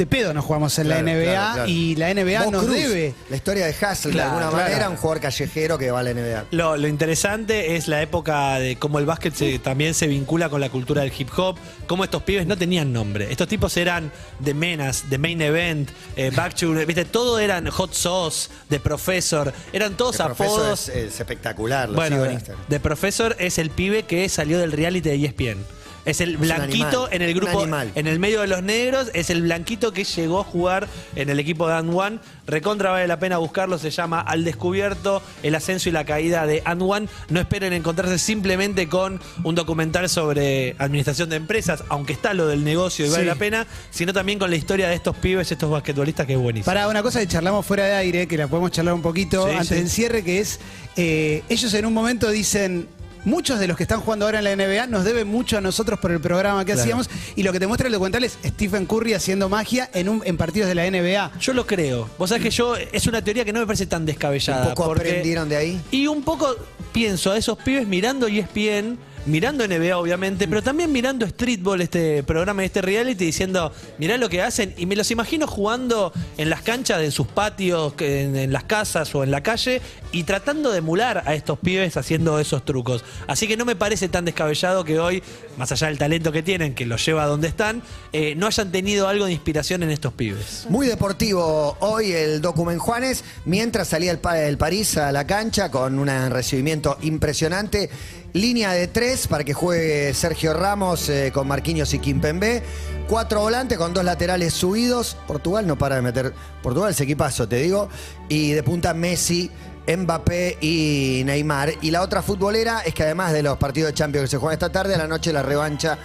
de 0.01 0.07
pedo 0.07 0.33
nos 0.33 0.43
jugamos 0.45 0.77
en 0.79 0.85
Claro, 0.87 1.03
la 1.05 1.13
NBA 1.13 1.23
claro, 1.31 1.53
claro. 1.53 1.69
y 1.69 1.95
la 1.95 2.09
NBA 2.13 2.45
nos 2.51 2.63
Cruz, 2.63 2.75
debe. 2.75 3.13
La 3.29 3.35
historia 3.35 3.65
de 3.67 3.75
Hassel, 3.85 4.11
Claro, 4.11 4.29
de 4.31 4.35
alguna 4.35 4.49
claro. 4.49 4.69
manera, 4.71 4.89
un 4.89 4.95
jugador 4.97 5.21
callejero 5.21 5.77
que 5.77 5.91
va 5.91 5.99
a 5.99 6.03
la 6.03 6.13
NBA. 6.13 6.45
Lo, 6.51 6.75
lo 6.75 6.87
interesante 6.87 7.75
es 7.75 7.87
la 7.87 8.01
época 8.01 8.55
de 8.59 8.77
cómo 8.77 8.97
el 8.99 9.05
básquet 9.05 9.33
se- 9.35 9.59
también 9.59 9.93
se 9.93 10.07
vincula 10.07 10.49
con 10.49 10.59
la 10.59 10.69
cultura 10.69 11.01
del 11.03 11.13
hip 11.15 11.29
hop, 11.37 11.57
cómo 11.85 12.03
estos 12.03 12.23
pibes 12.23 12.47
no 12.47 12.57
tenían 12.57 12.91
nombre. 12.91 13.31
Estos 13.31 13.47
tipos 13.47 13.77
eran 13.77 14.11
de 14.39 14.53
Menas, 14.55 15.09
de 15.09 15.17
Main 15.19 15.41
Event, 15.41 15.89
eh, 16.15 16.31
Back 16.35 16.55
to, 16.55 16.71
viste, 16.71 17.05
todo 17.05 17.37
eran 17.37 17.67
Hot 17.69 17.93
Sauce, 17.93 18.49
de 18.69 18.79
Professor, 18.79 19.53
eran 19.71 19.95
todos 19.95 20.19
El 20.19 20.25
profesor 20.27 20.59
apodos. 20.61 20.89
es, 20.89 20.95
es 20.95 21.19
espectacular, 21.19 21.89
lo 21.89 21.95
Bueno, 21.95 22.15
sigo 22.15 22.25
en 22.25 22.31
Instagram. 22.33 22.65
de 22.67 22.79
Professor 22.79 23.35
es 23.39 23.57
el 23.59 23.69
pibe 23.69 24.03
que 24.03 24.27
salió 24.29 24.57
del 24.57 24.71
reality 24.71 25.09
de 25.09 25.15
ESPN. 25.25 25.63
Es 26.03 26.19
el 26.19 26.37
blanquito 26.37 27.05
animal, 27.05 27.09
en 27.11 27.21
el 27.21 27.33
grupo, 27.33 27.63
en 27.95 28.07
el 28.07 28.17
medio 28.19 28.41
de 28.41 28.47
los 28.47 28.63
negros, 28.63 29.11
es 29.13 29.29
el 29.29 29.43
blanquito 29.43 29.93
que 29.93 30.03
llegó 30.03 30.39
a 30.39 30.43
jugar 30.43 30.87
en 31.15 31.29
el 31.29 31.39
equipo 31.39 31.67
de 31.67 31.75
And 31.75 31.93
One. 31.95 32.19
Recontra 32.47 32.89
vale 32.91 33.07
la 33.07 33.19
pena 33.19 33.37
buscarlo, 33.37 33.77
se 33.77 33.91
llama 33.91 34.19
Al 34.19 34.43
Descubierto, 34.43 35.21
el 35.43 35.53
ascenso 35.55 35.89
y 35.89 35.91
la 35.91 36.03
caída 36.03 36.45
de 36.47 36.63
And 36.65 36.81
One. 36.81 37.07
No 37.29 37.39
esperen 37.39 37.71
encontrarse 37.73 38.17
simplemente 38.17 38.89
con 38.89 39.19
un 39.43 39.55
documental 39.55 40.09
sobre 40.09 40.75
administración 40.79 41.29
de 41.29 41.35
empresas, 41.35 41.83
aunque 41.89 42.13
está 42.13 42.33
lo 42.33 42.47
del 42.47 42.63
negocio 42.63 43.05
y 43.05 43.09
vale 43.09 43.21
Sí. 43.23 43.27
la 43.27 43.35
pena, 43.35 43.67
sino 43.91 44.11
también 44.11 44.39
con 44.39 44.49
la 44.49 44.55
historia 44.55 44.89
de 44.89 44.95
estos 44.95 45.15
pibes, 45.17 45.51
estos 45.51 45.69
basquetbolistas 45.69 46.25
que 46.25 46.33
es 46.33 46.39
buenísimo. 46.39 46.65
Para 46.65 46.87
una 46.87 47.03
cosa 47.03 47.19
que 47.19 47.27
charlamos 47.27 47.65
fuera 47.65 47.85
de 47.85 47.93
aire, 47.93 48.27
que 48.27 48.37
la 48.37 48.47
podemos 48.47 48.71
charlar 48.71 48.95
un 48.95 49.01
poquito 49.03 49.45
Sí, 49.47 49.51
antes 49.53 49.67
sí. 49.67 49.75
del 49.75 49.89
cierre, 49.89 50.23
que 50.23 50.39
es, 50.39 50.59
eh, 50.97 51.43
ellos 51.47 51.71
en 51.75 51.85
un 51.85 51.93
momento 51.93 52.29
dicen, 52.31 52.87
muchos 53.25 53.60
de 53.60 53.67
los 53.67 53.77
que 53.77 53.84
están 53.84 53.99
jugando 54.01 54.25
ahora 54.25 54.39
en 54.39 54.43
la 54.45 54.55
NBA 54.55 54.88
nos 54.88 55.03
deben 55.03 55.27
mucho 55.27 55.57
a 55.57 55.62
nosotros 55.62 55.99
por 55.99 56.12
el 56.12 56.19
programa 56.19 56.65
que 56.65 56.71
Claro. 56.73 56.81
hacíamos. 56.81 57.10
Y 57.36 57.43
lo 57.43 57.51
que 57.51 57.60
te 57.60 57.67
muestra 57.67 57.88
el 57.88 57.93
documental 57.93 58.23
es 58.23 58.38
Stephen 58.45 58.86
Curry 58.86 59.13
haciendo 59.13 59.49
magia 59.49 59.89
en, 59.93 60.10
un, 60.10 60.21
en 60.25 60.38
partidos 60.38 60.67
de 60.69 60.75
la 60.75 60.86
NBA. 60.89 61.31
Yo 61.39 61.53
lo 61.53 61.65
creo. 61.67 62.10
Vos 62.17 62.29
sabés 62.29 62.43
que 62.43 62.49
yo, 62.51 62.75
es 62.75 63.07
una 63.07 63.21
teoría 63.23 63.45
que 63.45 63.53
no 63.53 63.60
me 63.60 63.65
parece 63.65 63.86
tan 63.86 64.05
descabellada. 64.05 64.63
Un 64.69 64.73
poco 64.75 64.86
porque- 64.89 65.10
aprendieron 65.10 65.47
de 65.49 65.55
ahí. 65.57 65.81
Y 65.91 66.07
un 66.07 66.23
poco 66.23 66.55
pienso 66.91 67.31
a 67.31 67.38
esos 67.38 67.57
pibes 67.60 67.88
mirando 67.88 68.27
E 68.27 68.39
ESPN, 68.39 68.97
mirando 69.25 69.67
NBA 69.67 69.97
obviamente, 69.97 70.47
pero 70.47 70.62
también 70.63 70.91
mirando 70.91 71.27
Streetball, 71.27 71.81
este 71.81 72.23
programa, 72.23 72.63
este 72.63 72.81
reality, 72.81 73.25
diciendo, 73.25 73.71
mirá 73.97 74.17
lo 74.17 74.29
que 74.29 74.41
hacen, 74.41 74.73
y 74.77 74.86
me 74.86 74.95
los 74.95 75.12
imagino 75.12 75.47
jugando 75.47 76.12
en 76.38 76.49
las 76.49 76.62
canchas 76.62 76.99
de 76.99 77.12
sus 77.12 77.27
patios, 77.27 77.93
en, 77.99 78.36
en 78.36 78.51
las 78.53 78.63
casas 78.63 79.13
o 79.15 79.23
en 79.23 79.31
la 79.31 79.41
calle, 79.43 79.81
y 80.12 80.23
tratando 80.23 80.71
de 80.71 80.79
emular 80.79 81.23
a 81.25 81.36
estos 81.36 81.60
pibes 81.60 81.97
haciendo 81.97 82.39
esos 82.39 82.65
trucos. 82.65 83.03
Así 83.27 83.47
que 83.47 83.55
no 83.57 83.65
me 83.65 83.75
parece 83.75 84.10
tan 84.10 84.25
descabellado 84.25 84.84
que 84.84 84.99
hoy, 84.99 85.21
más 85.57 85.71
allá 85.71 85.88
del 85.88 85.97
talento 85.97 86.31
que 86.31 86.43
tienen, 86.43 86.73
que 86.73 86.86
los 86.86 87.05
lleva 87.05 87.23
a 87.23 87.27
donde 87.27 87.47
están, 87.47 87.81
eh, 88.13 88.34
no 88.36 88.47
hayan 88.47 88.71
tenido 88.71 89.07
algo 89.07 89.25
de 89.25 89.31
inspiración 89.34 89.84
en 89.84 89.91
estos 89.91 90.13
pibes. 90.13 90.65
Muy 90.69 90.88
deportivo 90.88 91.77
hoy 91.79 92.12
el 92.12 92.41
Document 92.41 92.79
Juanes, 92.79 93.23
mientras 93.45 93.88
salía 93.89 94.12
el, 94.12 94.19
pa- 94.19 94.39
el 94.41 94.57
París 94.57 94.97
a 94.97 95.12
la 95.12 95.25
cancha 95.27 95.69
con 95.71 95.99
un 95.99 96.07
recibimiento 96.29 96.97
impresionante. 97.01 97.89
Línea 98.34 98.72
de 98.72 98.88
tres 98.88 99.28
para 99.28 99.44
que 99.44 99.54
juegue 99.54 100.13
Sergio 100.13 100.54
Ramos 100.54 101.10
eh, 101.10 101.32
con 101.34 101.48
Marquinhos 101.48 101.94
y 101.94 102.00
Kimpembe. 102.00 102.63
Cuatro 103.08 103.41
volantes 103.41 103.78
con 103.78 103.94
dos 103.94 104.04
laterales 104.06 104.54
subidos. 104.54 105.17
Portugal 105.28 105.67
no 105.67 105.78
para 105.78 105.96
de 105.96 106.02
meter. 106.02 106.34
Portugal 106.63 106.91
es 106.91 107.02
equipazo, 107.02 107.48
te 107.48 107.58
digo. 107.58 107.89
Y 108.30 108.52
de 108.52 108.63
punta 108.63 108.94
Messi. 108.94 109.52
Mbappé 109.88 110.58
y 110.62 111.24
Neymar. 111.26 111.74
Y 111.82 111.91
la 111.91 112.02
otra 112.02 112.22
futbolera 112.22 112.82
es 112.82 112.94
que 112.94 113.04
además 113.04 113.34
de 113.34 113.44
los 113.44 113.58
partidos 113.58 113.89
de 113.89 113.96
Champions 113.96 114.26
que 114.26 114.32
se 114.32 114.38
juegan 114.38 114.54
esta 114.54 114.72
tarde, 114.72 114.96
a 114.96 114.98
la 114.98 115.08
noche 115.08 115.34
la 115.34 115.44
revancha 115.44 115.98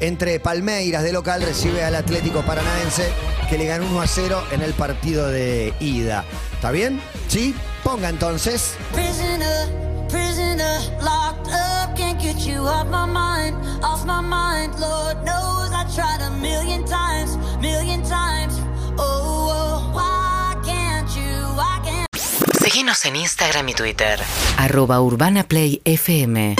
entre 0.00 0.40
Palmeiras 0.40 1.02
de 1.02 1.12
local 1.12 1.42
recibe 1.42 1.84
al 1.84 1.94
Atlético 1.94 2.42
Paranaense 2.42 3.08
que 3.48 3.56
le 3.56 3.66
ganó 3.66 3.86
1 3.86 4.00
a 4.00 4.06
0 4.06 4.44
en 4.50 4.62
el 4.62 4.72
partido 4.74 5.28
de 5.28 5.72
ida. 5.80 6.24
¿Está 6.54 6.70
bien? 6.70 7.00
¿Sí? 7.28 7.54
Ponga 7.84 8.08
entonces. 8.08 8.74
Prisoner, 8.92 9.68
prisoner, 10.08 10.80
get 12.42 12.52
you 12.52 12.66
off 12.66 12.86
my 12.88 13.06
mind, 13.06 13.56
off 13.82 14.04
my 14.04 14.20
mind. 14.20 14.72
Lord 14.80 15.16
knows 15.24 15.70
I 15.72 15.84
tried 15.94 16.20
a 16.22 16.30
million 16.40 16.84
times, 16.84 17.36
million 17.60 18.02
times. 18.02 18.54
Oh, 18.98 19.48
oh, 19.50 19.90
why 19.94 20.56
can't 20.64 21.08
you, 21.16 21.32
why 21.56 21.80
can't 21.84 22.08
Síguenos 22.62 23.04
en 23.06 23.16
Instagram 23.16 23.68
y 23.68 23.74
Twitter. 23.74 24.18
Arroba 24.58 25.00
Urbana 25.02 25.44
Play 25.44 25.80
FM. 25.84 26.56